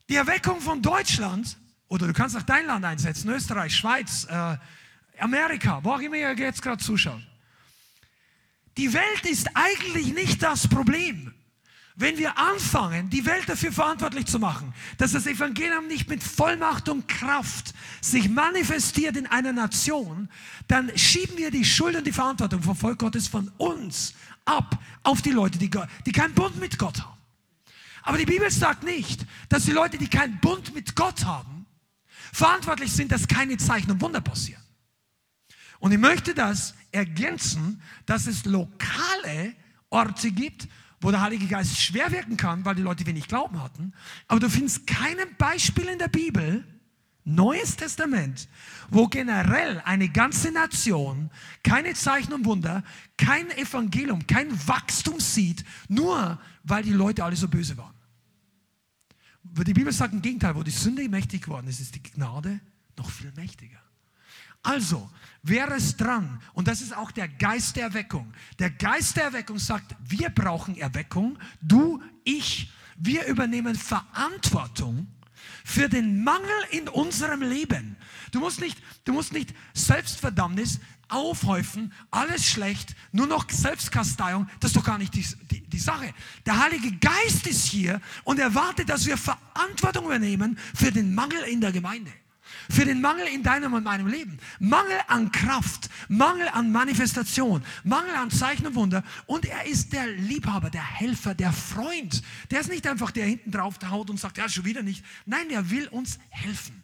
[0.08, 1.58] Die Erweckung von Deutschland,
[1.90, 4.58] oder du kannst auch dein Land einsetzen, Österreich, Schweiz, äh,
[5.20, 7.22] Amerika, wo auch immer ihr jetzt gerade zuschaut.
[8.78, 11.34] Die Welt ist eigentlich nicht das Problem.
[12.00, 16.90] Wenn wir anfangen, die Welt dafür verantwortlich zu machen, dass das Evangelium nicht mit Vollmacht
[16.90, 20.30] und Kraft sich manifestiert in einer Nation,
[20.68, 24.14] dann schieben wir die Schuld und die Verantwortung vom Volk Gottes von uns
[24.46, 25.72] ab auf die Leute, die,
[26.06, 27.18] die keinen Bund mit Gott haben.
[28.04, 31.66] Aber die Bibel sagt nicht, dass die Leute, die keinen Bund mit Gott haben,
[32.32, 34.62] verantwortlich sind, dass keine Zeichen und Wunder passieren.
[35.80, 39.56] Und ich möchte das ergänzen, dass es lokale
[39.90, 40.68] Orte gibt,
[41.00, 43.94] wo der Heilige Geist schwer wirken kann, weil die Leute wenig Glauben hatten.
[44.28, 46.64] Aber du findest kein Beispiel in der Bibel,
[47.30, 48.48] Neues Testament,
[48.90, 51.30] wo generell eine ganze Nation
[51.62, 52.86] keine Zeichen und Wunder,
[53.18, 57.94] kein Evangelium, kein Wachstum sieht, nur weil die Leute alle so böse waren.
[59.44, 62.62] Die Bibel sagt im Gegenteil, wo die Sünde mächtig geworden ist, ist die Gnade
[62.98, 63.82] noch viel mächtiger.
[64.64, 65.10] Also
[65.48, 68.34] wäre es dran, und das ist auch der Geist der Erweckung.
[68.60, 75.08] Der Geist der Erweckung sagt, wir brauchen Erweckung, du, ich, wir übernehmen Verantwortung
[75.64, 77.98] für den Mangel in unserem Leben.
[78.32, 80.80] Du musst nicht, du musst nicht Selbstverdammnis
[81.10, 86.14] aufhäufen, alles schlecht, nur noch Selbstkasteiung, das ist doch gar nicht die, die, die Sache.
[86.46, 91.62] Der Heilige Geist ist hier und erwartet, dass wir Verantwortung übernehmen für den Mangel in
[91.62, 92.12] der Gemeinde
[92.70, 94.38] für den Mangel in deinem und meinem Leben.
[94.60, 99.04] Mangel an Kraft, Mangel an Manifestation, Mangel an Zeichen und Wunder.
[99.26, 102.22] Und er ist der Liebhaber, der Helfer, der Freund.
[102.52, 105.04] Der ist nicht einfach der hinten drauf haut und sagt, ja, schon wieder nicht.
[105.26, 106.84] Nein, der will uns helfen.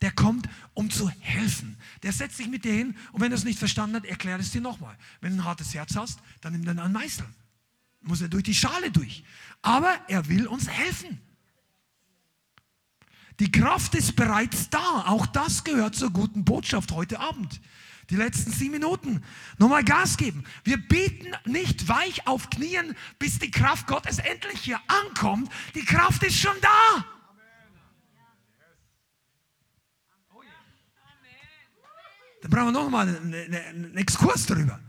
[0.00, 1.76] Der kommt, um zu helfen.
[2.02, 4.52] Der setzt sich mit dir hin und wenn er es nicht verstanden hat, erklärt es
[4.52, 4.96] dir nochmal.
[5.20, 7.26] Wenn du ein hartes Herz hast, dann nimm dann einen Meißel.
[8.02, 9.24] Muss er durch die Schale durch.
[9.60, 11.20] Aber er will uns helfen.
[13.40, 15.04] Die Kraft ist bereits da.
[15.06, 17.60] Auch das gehört zur guten Botschaft heute Abend.
[18.10, 19.22] Die letzten sieben Minuten.
[19.58, 20.44] Nochmal Gas geben.
[20.64, 25.50] Wir beten nicht weich auf Knien, bis die Kraft Gottes endlich hier ankommt.
[25.74, 27.04] Die Kraft ist schon da.
[32.40, 34.80] Dann brauchen wir nochmal einen, einen Exkurs darüber.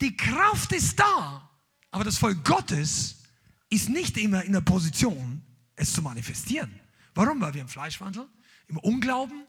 [0.00, 1.50] Die Kraft ist da,
[1.90, 3.22] aber das Volk Gottes
[3.70, 5.42] ist nicht immer in der Position,
[5.74, 6.81] es zu manifestieren
[7.14, 7.40] Warum?
[7.40, 8.28] Weil wir im Fleisch wandeln,
[8.68, 9.44] im Unglauben,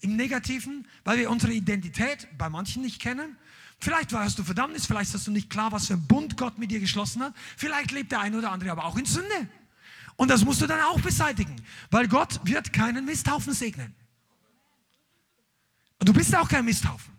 [0.00, 3.36] im Negativen, weil wir unsere Identität bei manchen nicht kennen.
[3.78, 6.70] Vielleicht hast du Verdammnis, vielleicht hast du nicht klar, was für ein Bund Gott mit
[6.70, 7.34] dir geschlossen hat.
[7.56, 9.48] Vielleicht lebt der eine oder andere aber auch in Sünde.
[10.16, 11.56] Und das musst du dann auch beseitigen,
[11.90, 13.94] weil Gott wird keinen Misthaufen segnen.
[15.98, 17.12] Und du bist auch kein Misthaufen.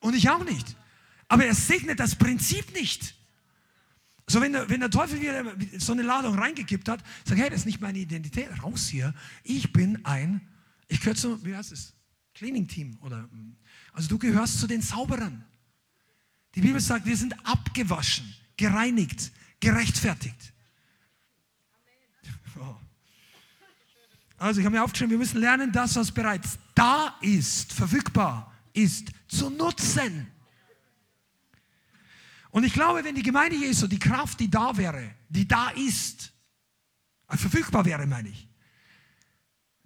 [0.00, 0.76] Und ich auch nicht.
[1.28, 3.15] Aber er segnet das Prinzip nicht.
[4.28, 5.44] So, wenn der, wenn der Teufel wieder
[5.78, 9.14] so eine Ladung reingekippt hat, sagt, hey, das ist nicht meine Identität, raus hier.
[9.44, 10.40] Ich bin ein,
[10.88, 11.92] ich gehöre zu, wie heißt es?
[12.34, 13.28] Cleaning Team oder,
[13.92, 15.44] also du gehörst zu den Sauberern.
[16.54, 20.52] Die Bibel sagt, wir sind abgewaschen, gereinigt, gerechtfertigt.
[24.38, 29.08] Also ich habe mir aufgeschrieben, wir müssen lernen, das, was bereits da ist, verfügbar ist,
[29.28, 30.30] zu nutzen.
[32.56, 36.32] Und ich glaube, wenn die Gemeinde Jesu, die Kraft, die da wäre, die da ist,
[37.28, 38.48] äh, verfügbar wäre, meine ich,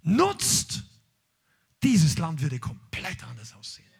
[0.02, 0.84] nutzt,
[1.82, 3.90] dieses Land würde komplett anders aussehen.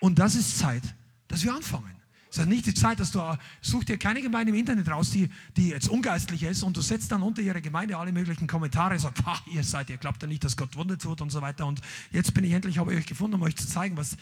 [0.00, 0.84] Und das ist Zeit,
[1.28, 1.94] dass wir anfangen.
[2.30, 3.20] Es ist nicht die Zeit, dass du,
[3.60, 7.12] such dir keine Gemeinde im Internet raus, die, die jetzt ungeistlich ist und du setzt
[7.12, 9.22] dann unter ihre Gemeinde alle möglichen Kommentare, sagst,
[9.52, 12.32] ihr seid, ihr glaubt ja nicht, dass Gott Wunder tut und so weiter und jetzt
[12.32, 14.16] bin ich endlich, habe ich euch gefunden, um euch zu zeigen, was,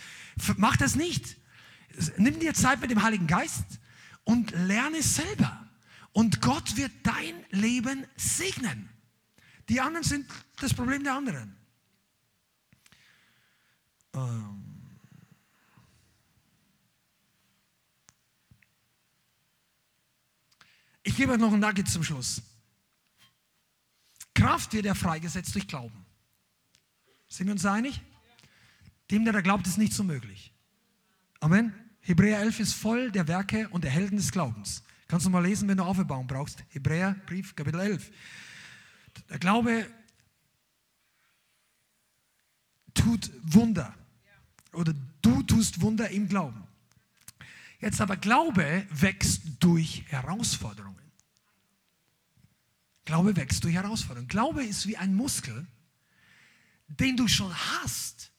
[0.57, 1.37] mach das nicht.
[2.17, 3.65] Nimm dir Zeit mit dem Heiligen Geist
[4.25, 5.69] und lerne selber.
[6.13, 8.89] Und Gott wird dein Leben segnen.
[9.69, 10.27] Die anderen sind
[10.61, 11.57] das Problem der anderen.
[14.15, 14.65] Ähm.
[21.03, 22.43] Ich gebe euch noch ein Nugget zum Schluss.
[24.35, 26.05] Kraft wird ja freigesetzt durch Glauben.
[27.29, 28.01] Sind wir uns einig?
[29.11, 30.53] Dem, der da glaubt, ist nichts unmöglich.
[31.41, 31.84] Amen.
[32.05, 34.83] Hebräer 11 ist voll der Werke und der Helden des Glaubens.
[35.09, 36.63] Kannst du mal lesen, wenn du Aufbauung brauchst.
[36.69, 38.11] Hebräer, Brief, Kapitel 11.
[39.31, 39.87] Der Glaube
[42.93, 43.95] tut Wunder.
[44.73, 46.67] Oder du tust Wunder im Glauben.
[47.81, 51.11] Jetzt aber Glaube wächst durch Herausforderungen.
[53.07, 54.29] Glaube wächst durch Herausforderungen.
[54.29, 55.67] Glaube ist wie ein Muskel,
[56.89, 58.31] den du schon hast.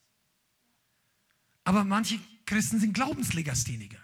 [1.64, 3.98] Aber manche Christen sind Glaubenslegastheniker.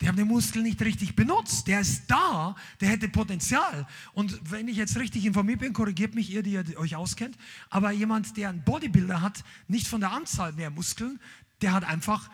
[0.00, 1.66] Die haben den Muskel nicht richtig benutzt.
[1.66, 3.86] Der ist da, der hätte Potenzial.
[4.12, 7.36] Und wenn ich jetzt richtig informiert bin, korrigiert mich ihr, die ihr euch auskennt.
[7.68, 11.20] Aber jemand, der einen Bodybuilder hat, nicht von der Anzahl mehr Muskeln,
[11.62, 12.30] der hat einfach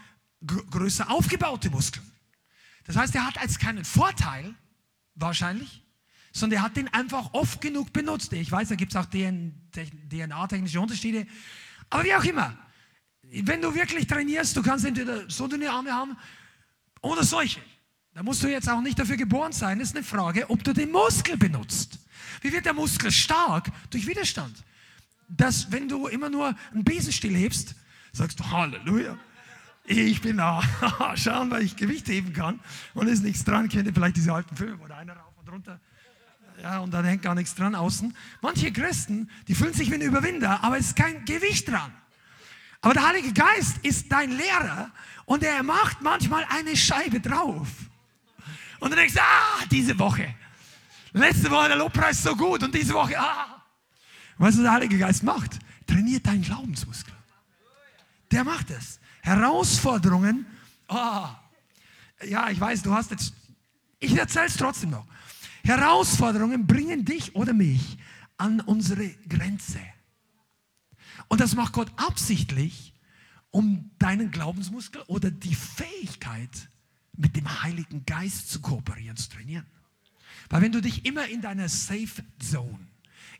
[0.46, 2.04] größer aufgebaute Muskeln.
[2.84, 4.54] Das heißt, er hat als keinen Vorteil,
[5.14, 5.82] wahrscheinlich,
[6.32, 8.32] sondern er hat den einfach oft genug benutzt.
[8.34, 11.26] Ich weiß, da gibt es auch DNA-technische Unterschiede.
[11.88, 12.58] Aber wie auch immer,
[13.30, 16.16] wenn du wirklich trainierst, du kannst entweder so dünne Arme haben
[17.00, 17.60] oder solche.
[18.14, 19.78] Da musst du jetzt auch nicht dafür geboren sein.
[19.78, 21.98] Das ist eine Frage, ob du den Muskel benutzt.
[22.40, 23.70] Wie wird der Muskel stark?
[23.90, 24.62] Durch Widerstand.
[25.28, 27.74] Dass, wenn du immer nur einen Besenstiel hebst,
[28.12, 29.18] sagst du Halleluja
[29.86, 30.62] ich bin da,
[31.14, 32.60] schauen, weil ich Gewicht heben kann
[32.94, 33.68] und ist nichts dran.
[33.68, 35.80] Kennt ihr vielleicht diese alten Filme, wo der eine rauf und runter,
[36.62, 38.16] ja, und dann hängt gar nichts dran außen.
[38.40, 41.92] Manche Christen, die fühlen sich wie ein Überwinder, aber es ist kein Gewicht dran.
[42.84, 44.90] Aber der Heilige Geist ist dein Lehrer
[45.24, 47.66] und er macht manchmal eine Scheibe drauf.
[48.78, 50.34] Und du denkst, ah, diese Woche.
[51.14, 53.62] Letzte Woche der Lobpreis so gut und diese Woche, ah.
[54.36, 55.58] Weißt du, was der Heilige Geist macht?
[55.86, 57.14] Trainiert deinen Glaubensmuskel.
[58.30, 59.00] Der macht es.
[59.22, 60.44] Herausforderungen,
[60.88, 61.26] oh,
[62.26, 63.32] ja, ich weiß, du hast jetzt,
[63.98, 65.06] ich erzähle es trotzdem noch.
[65.64, 67.96] Herausforderungen bringen dich oder mich
[68.36, 69.80] an unsere Grenze.
[71.28, 72.94] Und das macht Gott absichtlich,
[73.50, 76.68] um deinen Glaubensmuskel oder die Fähigkeit,
[77.16, 79.66] mit dem Heiligen Geist zu kooperieren, zu trainieren.
[80.48, 82.88] Weil wenn du dich immer in deiner Safe Zone,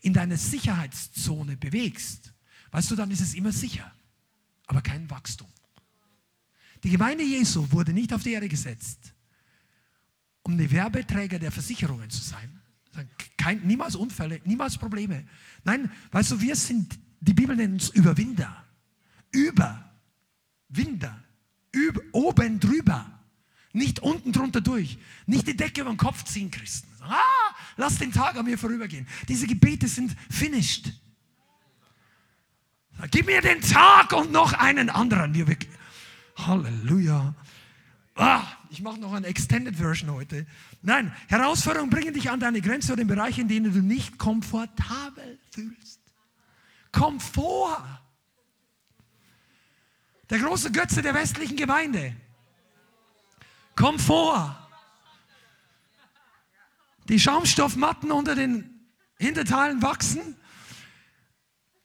[0.00, 2.32] in deiner Sicherheitszone bewegst,
[2.70, 3.92] weißt du, dann ist es immer sicher,
[4.66, 5.48] aber kein Wachstum.
[6.84, 9.14] Die Gemeinde Jesu wurde nicht auf die Erde gesetzt,
[10.42, 12.60] um die Werbeträger der Versicherungen zu sein.
[13.64, 15.26] Niemals Unfälle, niemals Probleme.
[15.64, 18.64] Nein, weißt du, wir sind, die Bibel nennt uns Überwinder.
[19.32, 21.22] Überwinder.
[21.72, 23.10] Über, oben drüber.
[23.72, 24.98] Nicht unten drunter durch.
[25.26, 26.88] Nicht die Decke über den Kopf ziehen, Christen.
[27.00, 29.06] Ah, lass den Tag an mir vorübergehen.
[29.28, 30.92] Diese Gebete sind finished.
[33.10, 35.34] Gib mir den Tag und noch einen anderen.
[36.36, 37.34] Halleluja.
[38.14, 40.46] Ah, ich mache noch eine Extended Version heute.
[40.82, 45.38] Nein, Herausforderungen bringen dich an deine Grenze oder in Bereiche, in denen du nicht komfortabel
[45.50, 46.03] fühlst.
[46.94, 47.82] Komfort.
[50.30, 52.14] Der große Götze der westlichen Gemeinde.
[53.74, 54.56] Komfort.
[57.08, 58.88] Die Schaumstoffmatten unter den
[59.18, 60.36] Hinterteilen wachsen.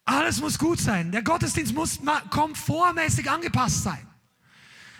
[0.04, 1.12] Alles muss gut sein.
[1.12, 2.00] Der Gottesdienst muss
[2.30, 4.06] komfortmäßig angepasst sein.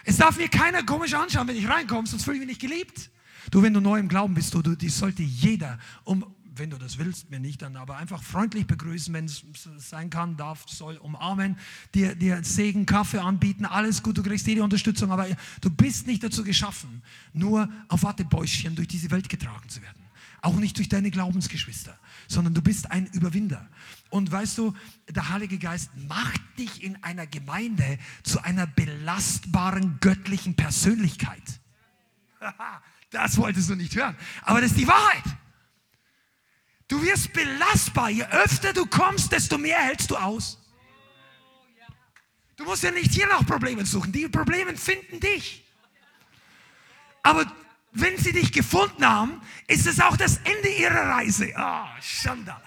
[0.04, 3.10] Es darf mir keiner komisch anschauen, wenn ich reinkomme, sonst fühle ich mich nicht geliebt.
[3.50, 6.76] Du, wenn du neu im Glauben bist, du, du, die sollte jeder, um, wenn du
[6.76, 9.42] das willst, mir nicht dann, aber einfach freundlich begrüßen, wenn es
[9.78, 11.56] sein kann, darf, soll, umarmen,
[11.94, 15.26] dir, dir Segen, Kaffee anbieten, alles gut, du kriegst jede Unterstützung, aber
[15.62, 17.02] du bist nicht dazu geschaffen,
[17.32, 20.04] nur auf Wattebäuschen durch diese Welt getragen zu werden.
[20.42, 21.98] Auch nicht durch deine Glaubensgeschwister,
[22.28, 23.66] sondern du bist ein Überwinder.
[24.10, 24.74] Und weißt du,
[25.08, 31.42] der Heilige Geist macht dich in einer Gemeinde zu einer belastbaren göttlichen Persönlichkeit.
[33.12, 34.16] Das wolltest du nicht hören.
[34.42, 35.24] Aber das ist die Wahrheit.
[36.90, 38.10] Du wirst belastbar.
[38.10, 40.58] Je öfter du kommst, desto mehr hältst du aus.
[42.56, 44.10] Du musst ja nicht hier nach Problemen suchen.
[44.10, 45.64] Die Probleme finden dich.
[47.22, 47.46] Aber
[47.92, 51.52] wenn sie dich gefunden haben, ist es auch das Ende ihrer Reise.
[51.56, 52.60] Ah, oh, Schanda.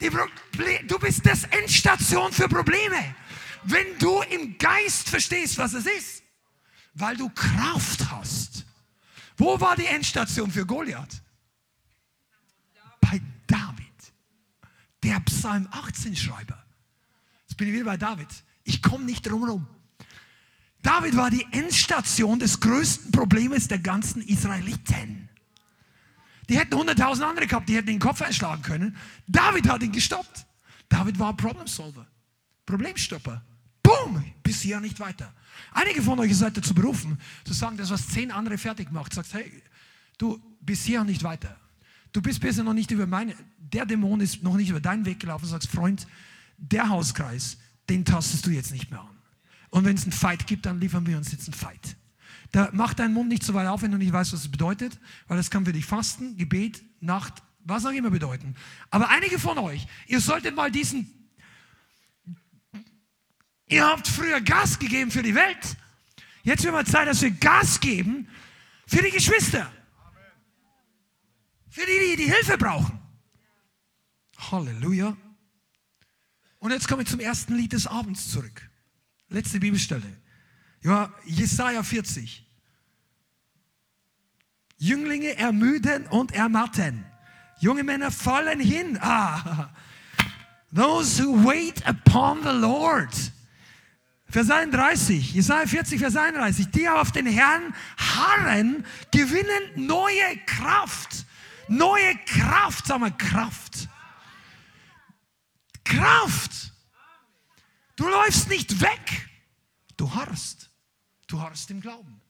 [0.00, 3.14] du bist das Endstation für Probleme.
[3.62, 6.24] Wenn du im Geist verstehst, was es ist,
[6.94, 8.64] weil du Kraft hast.
[9.36, 11.22] Wo war die Endstation für Goliath?
[15.06, 16.60] Der Psalm 18 Schreiber.
[17.46, 18.26] Jetzt bin ich wieder bei David.
[18.64, 19.66] Ich komme nicht drum herum.
[20.82, 25.28] David war die Endstation des größten Problems der ganzen Israeliten.
[26.48, 28.96] Die hätten 100.000 andere gehabt, die hätten den Kopf einschlagen können.
[29.28, 30.44] David hat ihn gestoppt.
[30.88, 32.06] David war Problem Solver,
[32.66, 33.42] Problemstopper.
[33.82, 35.32] Boom, bis hier nicht weiter.
[35.70, 39.34] Einige von euch seid dazu berufen, zu sagen, das, was zehn andere fertig macht, sagst,
[39.34, 39.62] hey,
[40.18, 41.56] du, bis hier nicht weiter.
[42.12, 45.20] Du bist bisher noch nicht über meine, der Dämon ist noch nicht über deinen Weg
[45.20, 46.06] gelaufen, sagst, Freund,
[46.58, 49.16] der Hauskreis, den tastest du jetzt nicht mehr an.
[49.70, 51.96] Und wenn es einen Fight gibt, dann liefern wir uns jetzt einen Fight.
[52.52, 54.98] Da mach deinen Mund nicht so weit auf, wenn du nicht weißt, was es bedeutet,
[55.26, 58.54] weil das kann für dich Fasten, Gebet, Nacht, was auch immer bedeuten.
[58.90, 61.28] Aber einige von euch, ihr solltet mal diesen,
[63.66, 65.76] ihr habt früher Gas gegeben für die Welt.
[66.44, 68.28] Jetzt wird mal Zeit, dass wir Gas geben
[68.86, 69.70] für die Geschwister.
[71.76, 72.98] Für die, die die Hilfe brauchen.
[74.50, 75.14] Halleluja.
[76.58, 78.70] Und jetzt komme ich zum ersten Lied des Abends zurück.
[79.28, 80.22] Letzte Bibelstelle.
[80.80, 82.50] Ja, Jesaja 40.
[84.78, 87.04] Jünglinge ermüden und ermatten.
[87.60, 88.98] Junge Männer fallen hin.
[89.02, 89.68] Ah.
[90.74, 93.12] Those who wait upon the Lord.
[94.30, 96.68] Vers 31, Jesaja 40, Vers 31.
[96.70, 101.26] Die auf den Herrn harren, gewinnen neue Kraft.
[101.68, 103.88] Neue Kraft, sagen wir Kraft.
[105.84, 106.72] Kraft.
[107.96, 109.28] Du läufst nicht weg.
[109.96, 110.70] Du harrst.
[111.26, 112.20] Du harrst im Glauben.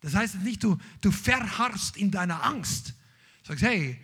[0.00, 2.94] Das heißt nicht, du, du verharrst in deiner Angst.
[3.42, 4.00] Du sagst, hey,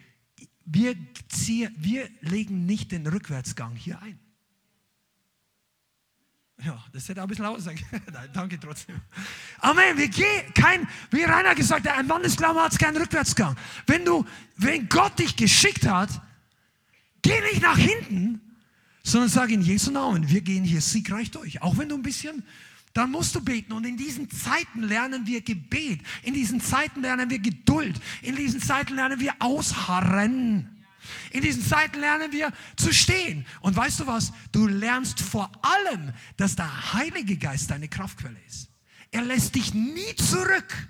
[0.65, 0.97] wir,
[1.29, 4.19] ziehen, wir legen nicht den Rückwärtsgang hier ein.
[6.65, 7.79] Ja, das hätte auch ein bisschen lauter sein
[8.33, 9.01] danke trotzdem.
[9.61, 9.97] Amen.
[9.97, 13.57] Wir gehen kein, wie Rainer gesagt hat, ein Mann des Glaubens hat keinen Rückwärtsgang.
[13.87, 14.25] Wenn du,
[14.57, 16.11] wenn Gott dich geschickt hat,
[17.23, 18.41] geh nicht nach hinten,
[19.05, 21.63] sondern sag in Jesu Namen, wir gehen hier siegreich durch.
[21.63, 22.43] Auch wenn du ein bisschen,
[22.93, 23.73] dann musst du beten.
[23.73, 26.01] Und in diesen Zeiten lernen wir Gebet.
[26.25, 28.01] In diesen Zeiten lernen wir Geduld.
[28.23, 30.78] In diesen Zeiten lernen wir Ausharren.
[31.31, 33.47] In diesen Zeiten lernen wir zu stehen.
[33.61, 34.33] Und weißt du was?
[34.53, 38.69] Du lernst vor allem, dass der Heilige Geist deine Kraftquelle ist.
[39.11, 40.89] Er lässt dich nie zurück.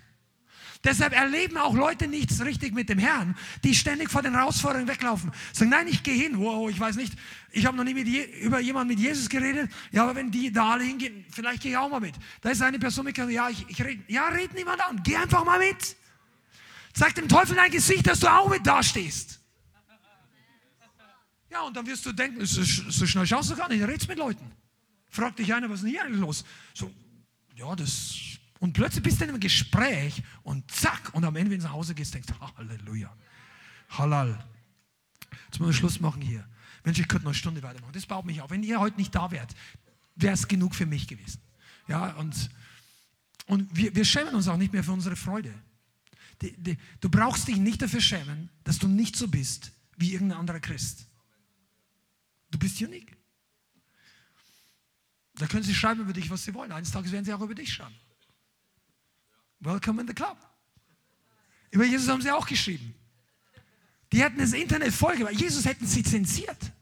[0.85, 5.33] Deshalb erleben auch Leute nichts richtig mit dem Herrn, die ständig vor den Herausforderungen weglaufen.
[5.53, 6.39] Sagen, nein, ich gehe hin.
[6.39, 7.15] Wow, ich weiß nicht,
[7.51, 9.71] ich habe noch nie je, über jemanden mit Jesus geredet.
[9.91, 12.15] Ja, aber wenn die da alle hingehen, vielleicht gehe ich auch mal mit.
[12.43, 14.05] Da ist eine Person, die ja, ich, ich rede.
[14.07, 15.03] Ja, red niemand an.
[15.03, 15.97] Geh einfach mal mit.
[16.95, 19.38] Sag dem Teufel dein Gesicht, dass du auch mit da stehst.
[21.51, 24.19] Ja, und dann wirst du denken, so, so schnell schaust du gar nicht, redest mit
[24.19, 24.51] Leuten.
[25.09, 26.45] Frag dich einer, was ist denn hier eigentlich los?
[26.75, 26.93] So,
[27.57, 28.29] ja, das
[28.61, 31.73] und plötzlich bist du in einem Gespräch und zack, und am Ende, wenn du nach
[31.73, 33.15] Hause gehst, denkst du, Halleluja.
[33.91, 34.45] Halal.
[35.47, 36.47] Jetzt müssen wir Schluss machen hier.
[36.85, 37.93] Mensch, ich könnte noch eine Stunde weitermachen.
[37.93, 38.51] Das baut mich auf.
[38.51, 39.55] Wenn ihr heute nicht da wärt,
[40.17, 41.41] wäre es genug für mich gewesen.
[41.87, 42.51] Ja, und,
[43.47, 45.55] und wir, wir schämen uns auch nicht mehr für unsere Freude.
[46.43, 50.39] Die, die, du brauchst dich nicht dafür schämen, dass du nicht so bist wie irgendein
[50.39, 51.08] anderer Christ.
[52.51, 53.17] Du bist unique.
[55.35, 56.73] Da können sie schreiben über dich, was sie wollen.
[56.73, 57.95] Eines Tages werden sie auch über dich schreiben.
[59.61, 60.37] Welcome in the club.
[61.71, 62.95] Über Jesus haben sie auch geschrieben.
[64.13, 65.35] Die hätten das Internet voll gemacht.
[65.35, 66.73] Jesus hätten sie zensiert.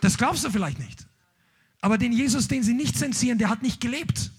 [0.00, 1.06] Das glaubst du vielleicht nicht.
[1.80, 4.30] Aber den Jesus, den sie nicht zensieren, der hat nicht gelebt.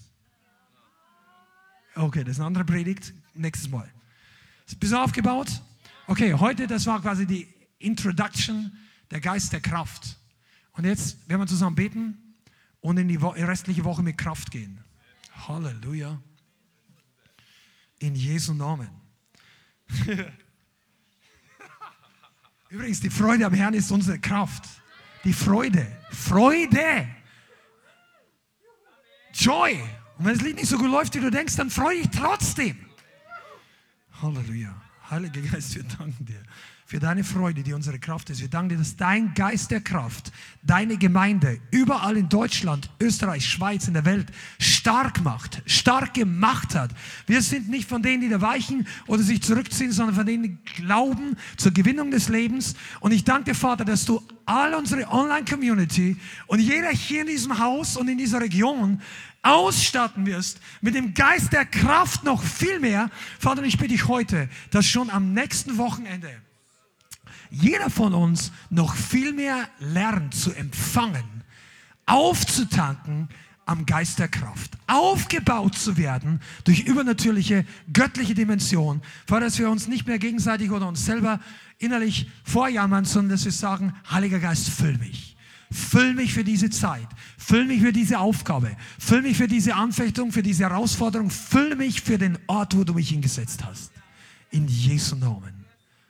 [1.94, 3.12] Okay, das ist eine andere Predigt.
[3.34, 3.90] Nächstes Mal.
[4.78, 5.48] Bist du aufgebaut?
[6.06, 8.76] Okay, heute, das war quasi die Introduction,
[9.10, 10.16] der Geist der Kraft.
[10.72, 12.36] Und jetzt werden wir zusammen beten
[12.80, 14.82] und in die restliche Woche mit Kraft gehen.
[15.48, 16.20] Halleluja.
[17.98, 18.88] In Jesu Namen.
[22.70, 24.64] Übrigens, die Freude am Herrn ist unsere Kraft.
[25.24, 25.86] Die Freude.
[26.10, 27.08] Freude.
[29.34, 29.82] Joy.
[30.16, 32.86] Und wenn das Lied nicht so gut läuft, wie du denkst, dann freue dich trotzdem.
[34.22, 34.80] Halleluja.
[35.10, 36.42] Heiliger Geist, wir danken dir
[36.90, 38.40] für deine Freude, die unsere Kraft ist.
[38.40, 43.86] Wir danken dir, dass dein Geist der Kraft deine Gemeinde überall in Deutschland, Österreich, Schweiz,
[43.86, 44.26] in der Welt
[44.58, 46.90] stark macht, stark gemacht hat.
[47.28, 50.58] Wir sind nicht von denen, die da weichen oder sich zurückziehen, sondern von denen, die
[50.82, 52.74] glauben zur Gewinnung des Lebens.
[52.98, 56.16] Und ich danke dir, Vater, dass du all unsere Online-Community
[56.48, 59.00] und jeder hier in diesem Haus und in dieser Region
[59.42, 63.12] ausstatten wirst mit dem Geist der Kraft noch viel mehr.
[63.38, 66.30] Vater, ich bitte dich heute, dass schon am nächsten Wochenende
[67.50, 71.24] jeder von uns noch viel mehr lernt zu empfangen,
[72.06, 73.28] aufzutanken
[73.66, 79.86] am Geist der Kraft, aufgebaut zu werden durch übernatürliche göttliche Dimension, vor dass wir uns
[79.86, 81.38] nicht mehr gegenseitig oder uns selber
[81.78, 85.36] innerlich vorjammern, sondern dass wir sagen, Heiliger Geist, füll mich.
[85.72, 87.06] Füll mich für diese Zeit.
[87.38, 88.76] Füll mich für diese Aufgabe.
[88.98, 91.30] Füll mich für diese Anfechtung, für diese Herausforderung.
[91.30, 93.92] Füll mich für den Ort, wo du mich hingesetzt hast.
[94.50, 95.64] In Jesu Namen.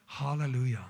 [0.09, 0.89] Halleluja.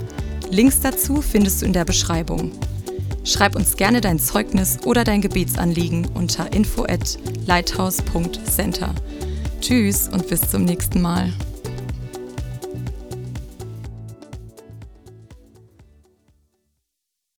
[0.51, 2.51] Links dazu findest du in der Beschreibung.
[3.23, 8.93] Schreib uns gerne dein Zeugnis oder dein Gebetsanliegen unter info at lighthouse.center.
[9.61, 11.31] Tschüss und bis zum nächsten Mal.